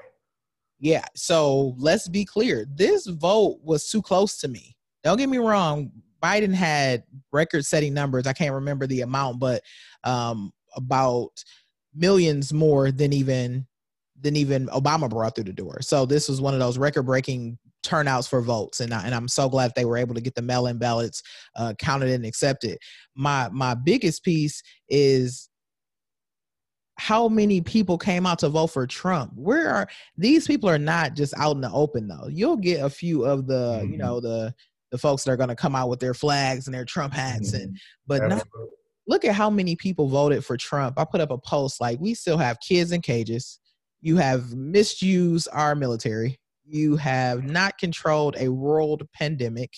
Yeah. 0.80 1.04
So 1.14 1.74
let's 1.78 2.08
be 2.08 2.24
clear. 2.24 2.66
This 2.72 3.06
vote 3.06 3.58
was 3.62 3.88
too 3.90 4.02
close 4.02 4.38
to 4.38 4.48
me. 4.48 4.76
Don't 5.02 5.18
get 5.18 5.28
me 5.28 5.38
wrong. 5.38 5.90
Biden 6.22 6.52
had 6.52 7.04
record 7.32 7.64
setting 7.64 7.94
numbers. 7.94 8.26
I 8.26 8.32
can't 8.32 8.54
remember 8.54 8.86
the 8.86 9.02
amount, 9.02 9.40
but 9.40 9.62
um, 10.04 10.52
about 10.74 11.30
millions 11.94 12.52
more 12.52 12.90
than 12.90 13.12
even 13.12 13.66
than 14.20 14.34
even 14.34 14.66
Obama 14.68 15.08
brought 15.08 15.34
through 15.34 15.44
the 15.44 15.52
door. 15.52 15.78
So 15.80 16.04
this 16.04 16.28
was 16.28 16.40
one 16.40 16.52
of 16.52 16.60
those 16.60 16.76
record 16.76 17.04
breaking 17.04 17.56
turnouts 17.84 18.26
for 18.26 18.42
votes, 18.42 18.80
and 18.80 18.92
I, 18.92 19.04
and 19.04 19.14
I'm 19.14 19.28
so 19.28 19.48
glad 19.48 19.72
they 19.74 19.84
were 19.84 19.96
able 19.96 20.14
to 20.14 20.20
get 20.20 20.34
the 20.34 20.42
mail-in 20.42 20.78
ballots 20.78 21.22
uh, 21.56 21.74
counted 21.78 22.10
and 22.10 22.26
accepted. 22.26 22.78
My 23.14 23.48
my 23.52 23.74
biggest 23.74 24.24
piece 24.24 24.62
is 24.88 25.48
how 26.98 27.28
many 27.28 27.60
people 27.60 27.96
came 27.96 28.26
out 28.26 28.40
to 28.40 28.48
vote 28.48 28.68
for 28.68 28.86
Trump? 28.86 29.32
Where 29.36 29.70
are 29.70 29.88
these 30.16 30.46
people 30.46 30.68
are 30.68 30.78
not 30.78 31.14
just 31.14 31.32
out 31.38 31.54
in 31.54 31.60
the 31.60 31.70
open 31.70 32.08
though. 32.08 32.28
You'll 32.28 32.56
get 32.56 32.84
a 32.84 32.90
few 32.90 33.24
of 33.24 33.46
the, 33.46 33.80
mm-hmm. 33.82 33.92
you 33.92 33.98
know, 33.98 34.20
the 34.20 34.52
the 34.90 34.98
folks 34.98 35.24
that 35.24 35.30
are 35.30 35.36
going 35.36 35.48
to 35.48 35.54
come 35.54 35.74
out 35.74 35.88
with 35.88 36.00
their 36.00 36.14
flags 36.14 36.66
and 36.66 36.74
their 36.74 36.84
Trump 36.84 37.12
hats 37.12 37.52
mm-hmm. 37.52 37.62
and 37.62 37.78
but 38.06 38.26
not, 38.28 38.46
look 39.06 39.24
at 39.24 39.34
how 39.34 39.50
many 39.50 39.76
people 39.76 40.08
voted 40.08 40.44
for 40.44 40.56
Trump. 40.56 40.98
I 40.98 41.04
put 41.04 41.20
up 41.20 41.30
a 41.30 41.38
post 41.38 41.80
like 41.80 41.98
we 42.00 42.14
still 42.14 42.38
have 42.38 42.60
kids 42.60 42.92
in 42.92 43.00
cages. 43.00 43.58
You 44.00 44.16
have 44.16 44.54
misused 44.54 45.48
our 45.52 45.74
military. 45.74 46.38
You 46.64 46.96
have 46.96 47.44
not 47.44 47.78
controlled 47.78 48.36
a 48.38 48.48
world 48.48 49.02
pandemic. 49.14 49.72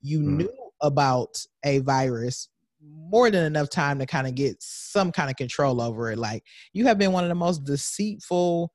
You 0.00 0.20
mm-hmm. 0.20 0.36
knew 0.36 0.52
about 0.82 1.36
a 1.64 1.78
virus 1.78 2.48
more 2.82 3.30
than 3.30 3.44
enough 3.44 3.70
time 3.70 3.98
to 3.98 4.06
kind 4.06 4.26
of 4.26 4.34
get 4.34 4.56
some 4.60 5.10
kind 5.10 5.30
of 5.30 5.36
control 5.36 5.80
over 5.80 6.12
it. 6.12 6.18
Like 6.18 6.44
you 6.72 6.86
have 6.86 6.98
been 6.98 7.12
one 7.12 7.24
of 7.24 7.28
the 7.28 7.34
most 7.34 7.64
deceitful. 7.64 8.72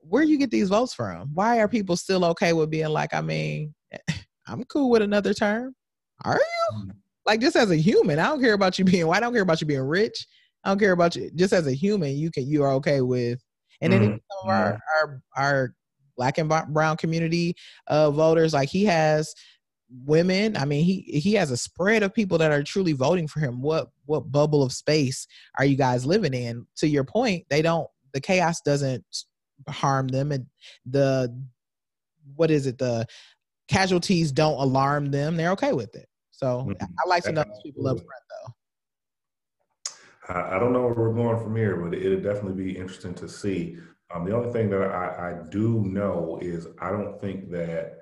Where 0.00 0.22
you 0.22 0.38
get 0.38 0.50
these 0.50 0.68
votes 0.68 0.94
from? 0.94 1.30
Why 1.32 1.60
are 1.60 1.68
people 1.68 1.96
still 1.96 2.24
okay 2.26 2.52
with 2.52 2.70
being 2.70 2.90
like, 2.90 3.14
I 3.14 3.22
mean, 3.22 3.74
I'm 4.46 4.64
cool 4.64 4.90
with 4.90 5.02
another 5.02 5.34
term. 5.34 5.74
Are 6.24 6.40
you? 6.40 6.78
Mm. 6.78 6.90
Like 7.26 7.40
just 7.40 7.56
as 7.56 7.70
a 7.70 7.76
human, 7.76 8.18
I 8.18 8.26
don't 8.26 8.40
care 8.40 8.54
about 8.54 8.78
you 8.78 8.84
being 8.84 9.06
white. 9.06 9.18
I 9.18 9.20
don't 9.20 9.32
care 9.32 9.42
about 9.42 9.60
you 9.60 9.66
being 9.66 9.80
rich. 9.80 10.26
I 10.62 10.70
don't 10.70 10.78
care 10.78 10.92
about 10.92 11.16
you. 11.16 11.30
Just 11.34 11.52
as 11.52 11.66
a 11.66 11.72
human, 11.72 12.16
you 12.16 12.30
can 12.30 12.46
you 12.46 12.62
are 12.62 12.72
okay 12.74 13.00
with. 13.00 13.42
And 13.80 13.92
then 13.92 14.02
mm-hmm. 14.02 14.48
our, 14.48 14.72
mm-hmm. 14.72 14.78
our 14.98 15.22
our 15.36 15.74
black 16.16 16.38
and 16.38 16.52
brown 16.68 16.96
community 16.96 17.54
uh, 17.88 18.10
voters, 18.10 18.54
like 18.54 18.68
he 18.68 18.84
has 18.84 19.34
women 20.06 20.56
i 20.56 20.64
mean 20.64 20.84
he 20.84 21.02
he 21.02 21.34
has 21.34 21.50
a 21.50 21.56
spread 21.56 22.02
of 22.02 22.12
people 22.12 22.36
that 22.38 22.50
are 22.50 22.62
truly 22.62 22.92
voting 22.92 23.28
for 23.28 23.40
him 23.40 23.60
what 23.60 23.88
what 24.06 24.32
bubble 24.32 24.62
of 24.62 24.72
space 24.72 25.26
are 25.58 25.64
you 25.64 25.76
guys 25.76 26.04
living 26.06 26.34
in 26.34 26.66
to 26.74 26.88
your 26.88 27.04
point 27.04 27.44
they 27.48 27.62
don't 27.62 27.86
the 28.12 28.20
chaos 28.20 28.60
doesn't 28.62 29.04
harm 29.68 30.08
them 30.08 30.32
and 30.32 30.46
the 30.86 31.32
what 32.34 32.50
is 32.50 32.66
it 32.66 32.78
the 32.78 33.06
casualties 33.68 34.32
don't 34.32 34.60
alarm 34.60 35.10
them 35.10 35.36
they're 35.36 35.52
okay 35.52 35.72
with 35.72 35.94
it 35.94 36.08
so 36.30 36.66
mm-hmm. 36.68 36.84
i 37.04 37.08
like 37.08 37.22
to 37.22 37.32
know 37.32 37.44
those 37.44 37.62
people 37.62 37.86
up 37.86 37.96
front 37.96 38.10
though 38.30 38.52
I, 40.26 40.58
don't 40.58 40.72
know 40.72 40.80
where 40.82 40.94
we're 40.94 41.12
going 41.14 41.42
from 41.42 41.54
here 41.54 41.76
but 41.76 41.96
it'll 41.98 42.20
definitely 42.20 42.64
be 42.64 42.78
interesting 42.78 43.14
to 43.14 43.28
see 43.28 43.76
um, 44.14 44.24
the 44.24 44.34
only 44.34 44.52
thing 44.52 44.70
that 44.70 44.82
I, 44.82 45.30
I 45.30 45.48
do 45.50 45.82
know 45.82 46.38
is 46.40 46.66
i 46.80 46.90
don't 46.90 47.20
think 47.20 47.50
that 47.50 47.98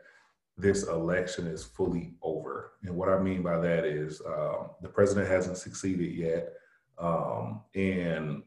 this 0.56 0.84
election 0.84 1.46
is 1.46 1.64
fully 1.64 2.14
over. 2.22 2.72
And 2.84 2.96
what 2.96 3.08
I 3.08 3.18
mean 3.18 3.42
by 3.42 3.58
that 3.58 3.84
is 3.84 4.20
um, 4.26 4.70
the 4.80 4.88
president 4.88 5.28
hasn't 5.28 5.58
succeeded 5.58 6.14
yet. 6.14 6.52
Um, 6.98 7.62
and 7.74 8.42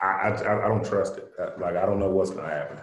I, 0.00 0.06
I, 0.06 0.64
I, 0.64 0.68
don't 0.68 0.84
trust 0.84 1.16
it. 1.16 1.32
Like, 1.58 1.76
I 1.76 1.86
don't 1.86 1.98
know 1.98 2.10
what's 2.10 2.30
going 2.30 2.44
to 2.44 2.54
happen. 2.54 2.78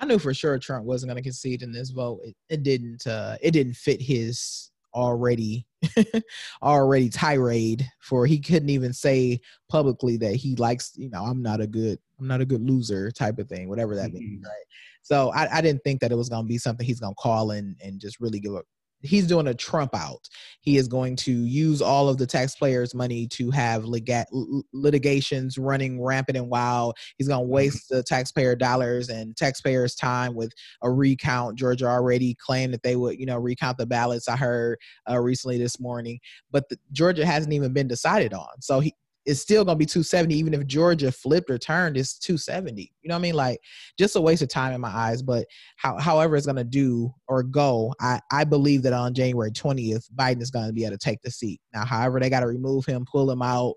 I 0.00 0.06
knew 0.06 0.18
for 0.18 0.32
sure 0.32 0.58
Trump 0.58 0.84
wasn't 0.84 1.10
going 1.10 1.22
to 1.22 1.26
concede 1.26 1.62
in 1.62 1.72
this 1.72 1.90
vote. 1.90 2.20
It, 2.24 2.34
it 2.48 2.62
didn't, 2.62 3.06
uh, 3.06 3.36
it 3.42 3.50
didn't 3.50 3.74
fit 3.74 4.00
his 4.00 4.70
already, 4.94 5.66
already 6.62 7.10
tirade 7.10 7.86
for 8.00 8.26
he 8.26 8.40
couldn't 8.40 8.70
even 8.70 8.92
say 8.92 9.40
publicly 9.68 10.16
that 10.16 10.34
he 10.34 10.56
likes, 10.56 10.92
you 10.96 11.10
know, 11.10 11.22
I'm 11.22 11.42
not 11.42 11.60
a 11.60 11.66
good, 11.66 11.98
I'm 12.18 12.26
not 12.26 12.40
a 12.40 12.46
good 12.46 12.62
loser 12.62 13.10
type 13.10 13.38
of 13.38 13.48
thing, 13.48 13.68
whatever 13.68 13.94
that 13.94 14.10
mm-hmm. 14.10 14.18
means. 14.18 14.44
Right. 14.44 14.64
So 15.02 15.30
I, 15.32 15.58
I 15.58 15.60
didn't 15.60 15.82
think 15.84 16.00
that 16.00 16.12
it 16.12 16.16
was 16.16 16.28
going 16.28 16.44
to 16.44 16.48
be 16.48 16.58
something 16.58 16.86
he's 16.86 17.00
going 17.00 17.14
to 17.14 17.22
call 17.22 17.50
in 17.52 17.76
and 17.82 18.00
just 18.00 18.20
really 18.20 18.40
give 18.40 18.54
a. 18.54 18.62
He's 19.02 19.26
doing 19.26 19.46
a 19.46 19.54
Trump 19.54 19.94
out. 19.94 20.28
He 20.60 20.76
is 20.76 20.88
going 20.88 21.16
to 21.16 21.32
use 21.32 21.80
all 21.80 22.08
of 22.08 22.18
the 22.18 22.26
taxpayers' 22.26 22.94
money 22.94 23.26
to 23.28 23.50
have 23.50 23.84
lega- 23.84 24.26
litigations 24.72 25.56
running 25.56 26.02
rampant 26.02 26.36
and 26.36 26.50
wild. 26.50 26.96
He's 27.16 27.28
going 27.28 27.40
to 27.40 27.44
mm-hmm. 27.44 27.52
waste 27.52 27.88
the 27.88 28.02
taxpayer 28.02 28.54
dollars 28.54 29.08
and 29.08 29.36
taxpayers' 29.36 29.94
time 29.94 30.34
with 30.34 30.52
a 30.82 30.90
recount. 30.90 31.58
Georgia 31.58 31.86
already 31.86 32.34
claimed 32.34 32.74
that 32.74 32.82
they 32.82 32.96
would, 32.96 33.18
you 33.18 33.26
know, 33.26 33.38
recount 33.38 33.78
the 33.78 33.86
ballots. 33.86 34.28
I 34.28 34.36
heard 34.36 34.78
uh, 35.08 35.18
recently 35.18 35.58
this 35.58 35.80
morning, 35.80 36.20
but 36.50 36.68
the, 36.68 36.78
Georgia 36.92 37.24
hasn't 37.24 37.54
even 37.54 37.72
been 37.72 37.88
decided 37.88 38.34
on. 38.34 38.60
So 38.60 38.80
he, 38.80 38.94
it's 39.26 39.40
still 39.40 39.64
gonna 39.64 39.76
be 39.76 39.86
270 39.86 40.34
even 40.34 40.54
if 40.54 40.66
Georgia 40.66 41.12
flipped 41.12 41.50
or 41.50 41.58
turned 41.58 41.96
it's 41.96 42.18
270 42.18 42.92
you 43.02 43.08
know 43.08 43.14
what 43.14 43.18
I 43.18 43.22
mean? 43.22 43.34
Like 43.34 43.60
just 43.98 44.16
a 44.16 44.20
waste 44.20 44.42
of 44.42 44.48
time 44.48 44.72
in 44.72 44.80
my 44.80 44.88
eyes 44.88 45.22
but 45.22 45.46
how, 45.76 45.98
however 45.98 46.36
it's 46.36 46.46
gonna 46.46 46.64
do 46.64 47.12
or 47.28 47.42
go 47.42 47.94
I, 48.00 48.20
I 48.32 48.44
believe 48.44 48.82
that 48.82 48.92
on 48.92 49.14
January 49.14 49.50
20th 49.50 50.10
Biden 50.14 50.40
is 50.40 50.50
gonna 50.50 50.72
be 50.72 50.84
able 50.84 50.96
to 50.96 50.98
take 50.98 51.20
the 51.22 51.30
seat. 51.30 51.60
Now 51.74 51.84
however 51.84 52.20
they 52.20 52.30
got 52.30 52.40
to 52.40 52.46
remove 52.46 52.86
him 52.86 53.04
pull 53.10 53.30
him 53.30 53.42
out 53.42 53.74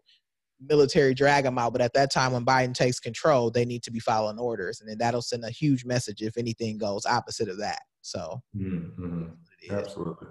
military 0.65 1.13
drag 1.13 1.45
him 1.45 1.57
out 1.57 1.73
but 1.73 1.81
at 1.81 1.93
that 1.93 2.11
time 2.11 2.31
when 2.31 2.45
Biden 2.45 2.73
takes 2.73 2.99
control 2.99 3.51
they 3.51 3.65
need 3.65 3.83
to 3.83 3.91
be 3.91 3.99
following 3.99 4.39
orders 4.39 4.79
and 4.79 4.89
then 4.89 4.97
that'll 4.97 5.21
send 5.21 5.43
a 5.43 5.49
huge 5.49 5.83
message 5.83 6.21
if 6.21 6.37
anything 6.37 6.77
goes 6.77 7.05
opposite 7.05 7.49
of 7.49 7.57
that. 7.57 7.79
So 8.01 8.41
mm-hmm. 8.55 9.25
absolutely. 9.71 10.27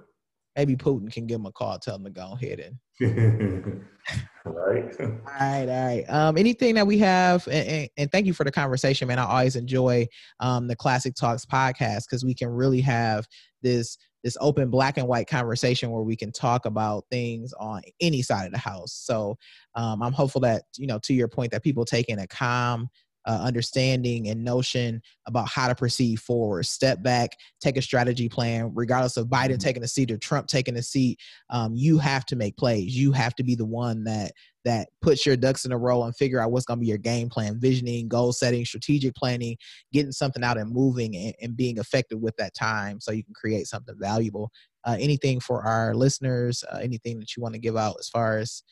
Maybe 0.57 0.77
Putin 0.77 1.11
can 1.11 1.27
give 1.27 1.40
him 1.40 1.46
a 1.46 1.53
call, 1.53 1.79
tell 1.79 1.96
him 1.96 2.05
to 2.05 2.11
go 2.11 2.37
ahead 2.40 2.61
and. 2.61 2.79
right. 4.44 5.00
all 5.00 5.07
right, 5.40 5.68
all 5.68 5.87
right. 5.87 6.05
Um, 6.09 6.37
anything 6.37 6.74
that 6.74 6.87
we 6.87 6.98
have, 6.98 7.46
and, 7.48 7.88
and, 7.96 8.11
thank 8.11 8.26
you 8.26 8.33
for 8.33 8.44
the 8.44 8.52
conversation, 8.52 9.09
man. 9.09 9.18
I 9.18 9.24
always 9.24 9.57
enjoy 9.57 10.07
um, 10.40 10.68
the 10.68 10.76
Classic 10.76 11.14
Talks 11.14 11.44
podcast 11.44 12.05
because 12.09 12.24
we 12.24 12.35
can 12.35 12.48
really 12.48 12.81
have 12.81 13.26
this 13.62 13.96
this 14.22 14.37
open 14.40 14.70
black 14.70 14.98
and 14.98 15.09
white 15.09 15.26
conversation 15.26 15.90
where 15.90 16.02
we 16.02 16.14
can 16.14 16.31
talk 16.31 16.64
about 16.64 17.05
things 17.11 17.52
on 17.55 17.83
any 18.00 18.22
side 18.22 18.46
of 18.46 18.52
the 18.52 18.59
house. 18.59 18.92
So 18.92 19.37
um, 19.74 20.00
I'm 20.00 20.12
hopeful 20.12 20.40
that 20.42 20.62
you 20.76 20.87
know, 20.87 20.98
to 21.00 21.14
your 21.14 21.28
point, 21.28 21.50
that 21.52 21.64
people 21.64 21.85
take 21.85 22.09
in 22.09 22.20
a 22.20 22.26
calm 22.26 22.88
uh, 23.26 23.40
understanding 23.42 24.28
and 24.28 24.42
notion 24.42 25.00
about 25.26 25.48
how 25.48 25.68
to 25.68 25.74
proceed 25.74 26.20
forward. 26.20 26.66
Step 26.66 27.02
back, 27.02 27.30
take 27.61 27.76
a 27.76 27.82
strategy 27.82 28.28
plan, 28.28 28.70
regardless 28.74 29.16
of 29.16 29.28
Biden 29.28 29.50
mm-hmm. 29.50 29.58
taking 29.58 29.85
a 29.85 29.88
seat 29.88 30.11
or 30.11 30.18
Trump 30.18 30.46
taking 30.46 30.76
a 30.76 30.82
seat. 30.82 31.18
Um, 31.50 31.74
you 31.74 31.98
have 31.98 32.24
to 32.26 32.37
make 32.37 32.56
plays. 32.56 32.96
You 32.96 33.12
have 33.12 33.35
to 33.37 33.44
be 33.44 33.54
the 33.54 33.66
one 33.66 34.04
that 34.04 34.32
that 34.64 34.88
puts 35.00 35.26
your 35.26 35.37
ducks 35.37 35.64
in 35.64 35.72
a 35.72 35.78
row 35.78 36.04
and 36.04 36.14
figure 36.14 36.40
out 36.40 36.52
what's 36.52 36.64
going 36.64 36.78
to 36.78 36.82
be 36.82 36.87
your 36.87 36.98
game 36.98 37.28
plan, 37.28 37.58
visioning, 37.58 38.06
goal 38.06 38.32
setting, 38.32 38.64
strategic 38.64 39.14
planning, 39.14 39.56
getting 39.92 40.12
something 40.12 40.44
out 40.44 40.56
and 40.56 40.72
moving 40.72 41.16
and, 41.16 41.35
and 41.42 41.56
being 41.56 41.78
effective 41.78 42.20
with 42.20 42.37
that 42.37 42.54
time 42.54 43.00
so 43.00 43.11
you 43.11 43.24
can 43.24 43.35
create 43.35 43.66
something 43.66 43.96
valuable. 43.98 44.50
Uh, 44.85 44.96
anything 45.00 45.40
for 45.40 45.62
our 45.62 45.94
listeners, 45.94 46.62
uh, 46.72 46.78
anything 46.78 47.18
that 47.18 47.37
you 47.37 47.42
want 47.42 47.54
to 47.54 47.61
give 47.61 47.76
out 47.76 47.96
as 47.98 48.08
far 48.08 48.38
as 48.38 48.62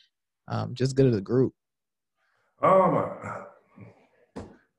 um, 0.48 0.74
just 0.74 0.96
good 0.96 1.06
of 1.06 1.12
the 1.12 1.20
group? 1.20 1.52
Um, 2.62 3.04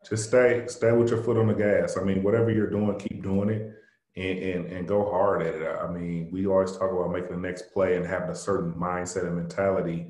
just 0.08 0.28
stay 0.28 0.66
stay 0.68 0.92
with 0.92 1.10
your 1.10 1.22
foot 1.22 1.38
on 1.38 1.48
the 1.48 1.54
gas. 1.54 1.98
I 1.98 2.04
mean, 2.04 2.24
whatever 2.24 2.52
you're 2.52 2.70
doing, 2.70 2.98
keep 2.98 3.22
doing 3.22 3.50
it 3.50 3.74
and, 4.16 4.40
and, 4.40 4.66
and 4.74 4.88
go 4.88 5.10
hard 5.10 5.42
at 5.42 5.56
it. 5.56 5.78
I 5.82 5.88
mean, 5.88 6.30
we 6.32 6.48
always 6.48 6.72
talk 6.72 6.92
about 6.92 7.12
making 7.12 7.32
the 7.32 7.48
next 7.48 7.72
play 7.74 7.96
and 7.96 8.06
having 8.06 8.30
a 8.30 8.36
certain 8.36 8.74
mindset 8.74 9.28
and 9.28 9.36
mentality. 9.36 10.08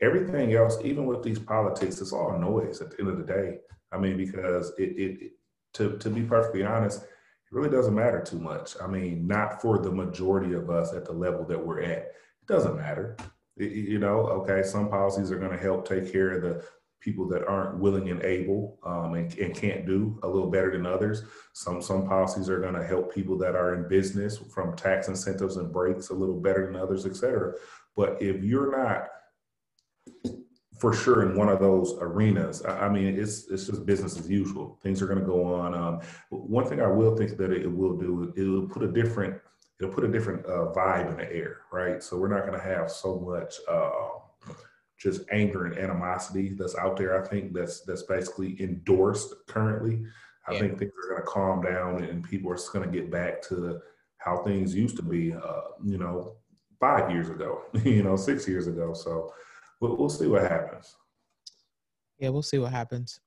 Everything 0.00 0.54
else, 0.54 0.78
even 0.82 1.06
with 1.06 1.22
these 1.22 1.38
politics, 1.38 2.00
it's 2.00 2.12
all 2.12 2.38
noise 2.38 2.80
at 2.80 2.90
the 2.90 3.00
end 3.00 3.08
of 3.08 3.18
the 3.18 3.24
day. 3.24 3.58
I 3.92 3.98
mean, 3.98 4.16
because 4.16 4.72
it, 4.78 4.90
it, 4.96 5.22
it 5.22 5.32
to, 5.74 5.98
to 5.98 6.10
be 6.10 6.22
perfectly 6.22 6.64
honest, 6.64 7.02
it 7.02 7.08
really 7.50 7.70
doesn't 7.70 7.94
matter 7.94 8.22
too 8.22 8.38
much. 8.38 8.74
I 8.82 8.86
mean, 8.86 9.26
not 9.26 9.60
for 9.60 9.78
the 9.78 9.90
majority 9.90 10.54
of 10.54 10.70
us 10.70 10.92
at 10.94 11.04
the 11.04 11.12
level 11.12 11.44
that 11.46 11.66
we're 11.66 11.82
at. 11.82 11.98
It 11.98 12.46
doesn't 12.48 12.76
matter. 12.76 13.16
It, 13.56 13.72
you 13.72 13.98
know, 13.98 14.20
okay, 14.20 14.62
some 14.62 14.88
policies 14.88 15.30
are 15.30 15.38
going 15.38 15.52
to 15.52 15.62
help 15.62 15.86
take 15.86 16.10
care 16.10 16.30
of 16.30 16.42
the 16.42 16.64
people 17.02 17.28
that 17.28 17.46
aren't 17.46 17.78
willing 17.78 18.10
and 18.10 18.22
able 18.22 18.78
um, 18.86 19.14
and, 19.14 19.36
and, 19.38 19.54
can't 19.54 19.84
do 19.84 20.18
a 20.22 20.28
little 20.28 20.50
better 20.50 20.70
than 20.70 20.86
others. 20.86 21.24
Some 21.52 21.82
some 21.82 22.06
policies 22.06 22.48
are 22.48 22.60
going 22.60 22.74
to 22.74 22.84
help 22.84 23.12
people 23.12 23.36
that 23.38 23.54
are 23.54 23.74
in 23.74 23.88
business 23.88 24.38
from 24.38 24.76
tax 24.76 25.08
incentives 25.08 25.56
and 25.56 25.72
breaks 25.72 26.10
a 26.10 26.14
little 26.14 26.40
better 26.40 26.66
than 26.66 26.76
others, 26.76 27.04
et 27.04 27.16
cetera. 27.16 27.54
But 27.96 28.22
if 28.22 28.42
you're 28.42 28.76
not 28.76 29.08
for 30.78 30.92
sure 30.92 31.28
in 31.28 31.36
one 31.36 31.48
of 31.48 31.60
those 31.60 31.96
arenas, 32.00 32.62
I, 32.64 32.86
I 32.86 32.88
mean, 32.88 33.18
it's 33.18 33.48
it's 33.48 33.66
just 33.66 33.84
business 33.84 34.18
as 34.18 34.30
usual. 34.30 34.78
Things 34.82 35.02
are 35.02 35.06
going 35.06 35.20
to 35.20 35.26
go 35.26 35.44
on. 35.54 35.74
Um, 35.74 36.00
one 36.30 36.66
thing 36.66 36.80
I 36.80 36.88
will 36.88 37.16
think 37.16 37.36
that 37.36 37.52
it 37.52 37.70
will 37.70 37.96
do, 37.96 38.32
it 38.36 38.42
will 38.42 38.68
put 38.68 38.82
a 38.82 38.90
different 38.90 39.34
it'll 39.80 39.92
put 39.92 40.04
a 40.04 40.08
different 40.08 40.46
uh, 40.46 40.72
vibe 40.72 41.10
in 41.10 41.16
the 41.16 41.32
air, 41.32 41.62
right? 41.72 42.02
So 42.02 42.16
we're 42.16 42.28
not 42.28 42.46
going 42.46 42.58
to 42.58 42.64
have 42.64 42.90
so 42.90 43.18
much. 43.18 43.54
Uh, 43.68 43.90
just 45.02 45.22
anger 45.32 45.66
and 45.66 45.78
animosity 45.78 46.54
that's 46.56 46.76
out 46.76 46.96
there. 46.96 47.20
I 47.20 47.26
think 47.26 47.52
that's 47.52 47.80
that's 47.80 48.04
basically 48.04 48.60
endorsed 48.62 49.34
currently. 49.48 50.04
I 50.46 50.52
yeah. 50.52 50.60
think 50.60 50.78
things 50.78 50.92
are 51.04 51.14
going 51.14 51.22
to 51.22 51.28
calm 51.28 51.62
down 51.62 52.04
and 52.04 52.22
people 52.22 52.52
are 52.52 52.58
going 52.72 52.90
to 52.90 52.96
get 52.96 53.10
back 53.10 53.42
to 53.48 53.80
how 54.18 54.42
things 54.44 54.74
used 54.74 54.96
to 54.96 55.02
be. 55.02 55.32
Uh, 55.32 55.60
you 55.84 55.98
know, 55.98 56.36
five 56.80 57.10
years 57.10 57.30
ago. 57.30 57.62
you 57.84 58.02
know, 58.02 58.16
six 58.16 58.46
years 58.46 58.66
ago. 58.66 58.92
So 58.92 59.32
we'll, 59.80 59.96
we'll 59.96 60.08
see 60.08 60.26
what 60.26 60.42
happens. 60.42 60.96
Yeah, 62.18 62.28
we'll 62.28 62.42
see 62.42 62.58
what 62.58 62.72
happens. 62.72 63.18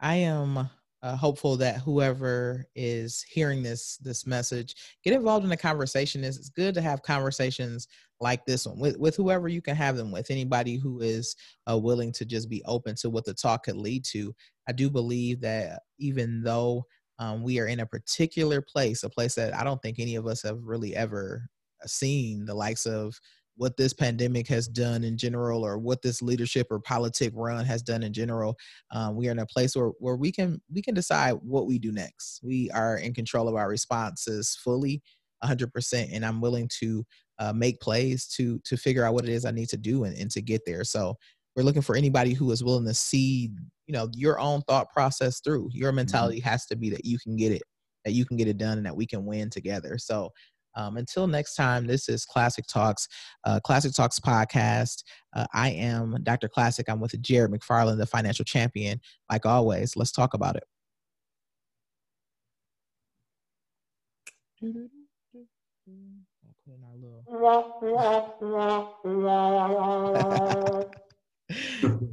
I 0.00 0.16
am 0.16 0.68
uh, 1.02 1.16
hopeful 1.16 1.56
that 1.56 1.78
whoever 1.78 2.66
is 2.74 3.22
hearing 3.22 3.62
this 3.62 3.96
this 3.98 4.26
message 4.26 4.74
get 5.04 5.12
involved 5.12 5.44
in 5.44 5.50
the 5.50 5.56
conversation. 5.56 6.24
It's, 6.24 6.36
it's 6.36 6.48
good 6.48 6.74
to 6.74 6.82
have 6.82 7.02
conversations 7.02 7.88
like 8.20 8.44
this 8.46 8.66
one 8.66 8.78
with, 8.78 8.98
with 8.98 9.16
whoever 9.16 9.48
you 9.48 9.60
can 9.60 9.76
have 9.76 9.96
them 9.96 10.10
with. 10.10 10.30
Anybody 10.30 10.76
who 10.76 11.00
is 11.00 11.36
uh, 11.70 11.76
willing 11.76 12.12
to 12.12 12.24
just 12.24 12.48
be 12.48 12.62
open 12.64 12.94
to 12.96 13.10
what 13.10 13.24
the 13.24 13.34
talk 13.34 13.64
could 13.64 13.76
lead 13.76 14.04
to. 14.06 14.34
I 14.68 14.72
do 14.72 14.90
believe 14.90 15.40
that 15.42 15.82
even 15.98 16.42
though 16.42 16.84
um, 17.18 17.42
we 17.42 17.58
are 17.60 17.66
in 17.66 17.80
a 17.80 17.86
particular 17.86 18.60
place, 18.60 19.02
a 19.02 19.10
place 19.10 19.34
that 19.34 19.54
I 19.54 19.64
don't 19.64 19.80
think 19.82 19.98
any 19.98 20.16
of 20.16 20.26
us 20.26 20.42
have 20.42 20.58
really 20.62 20.94
ever 20.94 21.48
seen 21.84 22.44
the 22.44 22.54
likes 22.54 22.86
of 22.86 23.18
what 23.56 23.76
this 23.76 23.92
pandemic 23.92 24.46
has 24.48 24.68
done 24.68 25.02
in 25.02 25.16
general 25.16 25.64
or 25.64 25.78
what 25.78 26.02
this 26.02 26.22
leadership 26.22 26.66
or 26.70 26.78
politic 26.78 27.32
run 27.34 27.64
has 27.64 27.82
done 27.82 28.02
in 28.02 28.12
general 28.12 28.56
um, 28.92 29.16
we 29.16 29.28
are 29.28 29.32
in 29.32 29.38
a 29.38 29.46
place 29.46 29.74
where, 29.74 29.92
where 29.98 30.16
we 30.16 30.30
can 30.30 30.60
we 30.72 30.82
can 30.82 30.94
decide 30.94 31.32
what 31.42 31.66
we 31.66 31.78
do 31.78 31.90
next 31.92 32.40
we 32.42 32.70
are 32.72 32.98
in 32.98 33.14
control 33.14 33.48
of 33.48 33.54
our 33.54 33.68
responses 33.68 34.58
fully 34.62 35.02
100% 35.44 36.08
and 36.12 36.24
i'm 36.24 36.40
willing 36.40 36.68
to 36.80 37.04
uh, 37.38 37.52
make 37.52 37.80
plays 37.80 38.26
to 38.26 38.58
to 38.64 38.76
figure 38.76 39.04
out 39.04 39.14
what 39.14 39.24
it 39.24 39.30
is 39.30 39.44
i 39.44 39.50
need 39.50 39.68
to 39.68 39.76
do 39.76 40.04
and, 40.04 40.16
and 40.16 40.30
to 40.30 40.40
get 40.40 40.62
there 40.66 40.84
so 40.84 41.14
we're 41.54 41.62
looking 41.62 41.82
for 41.82 41.96
anybody 41.96 42.34
who 42.34 42.50
is 42.50 42.64
willing 42.64 42.84
to 42.84 42.94
see 42.94 43.50
you 43.86 43.92
know 43.92 44.08
your 44.14 44.38
own 44.38 44.62
thought 44.62 44.90
process 44.92 45.40
through 45.40 45.68
your 45.72 45.90
mm-hmm. 45.90 45.96
mentality 45.96 46.38
mm-hmm. 46.38 46.48
has 46.48 46.66
to 46.66 46.76
be 46.76 46.90
that 46.90 47.04
you 47.04 47.18
can 47.18 47.36
get 47.36 47.52
it 47.52 47.62
that 48.04 48.12
you 48.12 48.24
can 48.24 48.36
get 48.36 48.48
it 48.48 48.58
done 48.58 48.78
and 48.78 48.86
that 48.86 48.96
we 48.96 49.06
can 49.06 49.24
win 49.24 49.50
together 49.50 49.98
so 49.98 50.30
um, 50.76 50.98
until 50.98 51.26
next 51.26 51.54
time, 51.54 51.86
this 51.86 52.08
is 52.08 52.26
Classic 52.26 52.64
Talks, 52.66 53.08
uh, 53.44 53.58
Classic 53.60 53.92
Talks 53.92 54.20
podcast. 54.20 55.02
Uh, 55.34 55.46
I 55.54 55.70
am 55.70 56.18
Dr. 56.22 56.48
Classic. 56.48 56.86
I'm 56.88 57.00
with 57.00 57.20
Jarret 57.22 57.48
McFarland, 57.48 57.96
the 57.96 58.06
financial 58.06 58.44
champion. 58.44 59.00
Like 59.30 59.46
always, 59.46 59.96
let's 59.96 60.12
talk 60.12 60.34
about 60.34 60.56
it. 60.56 60.64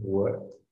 what? 0.04 0.50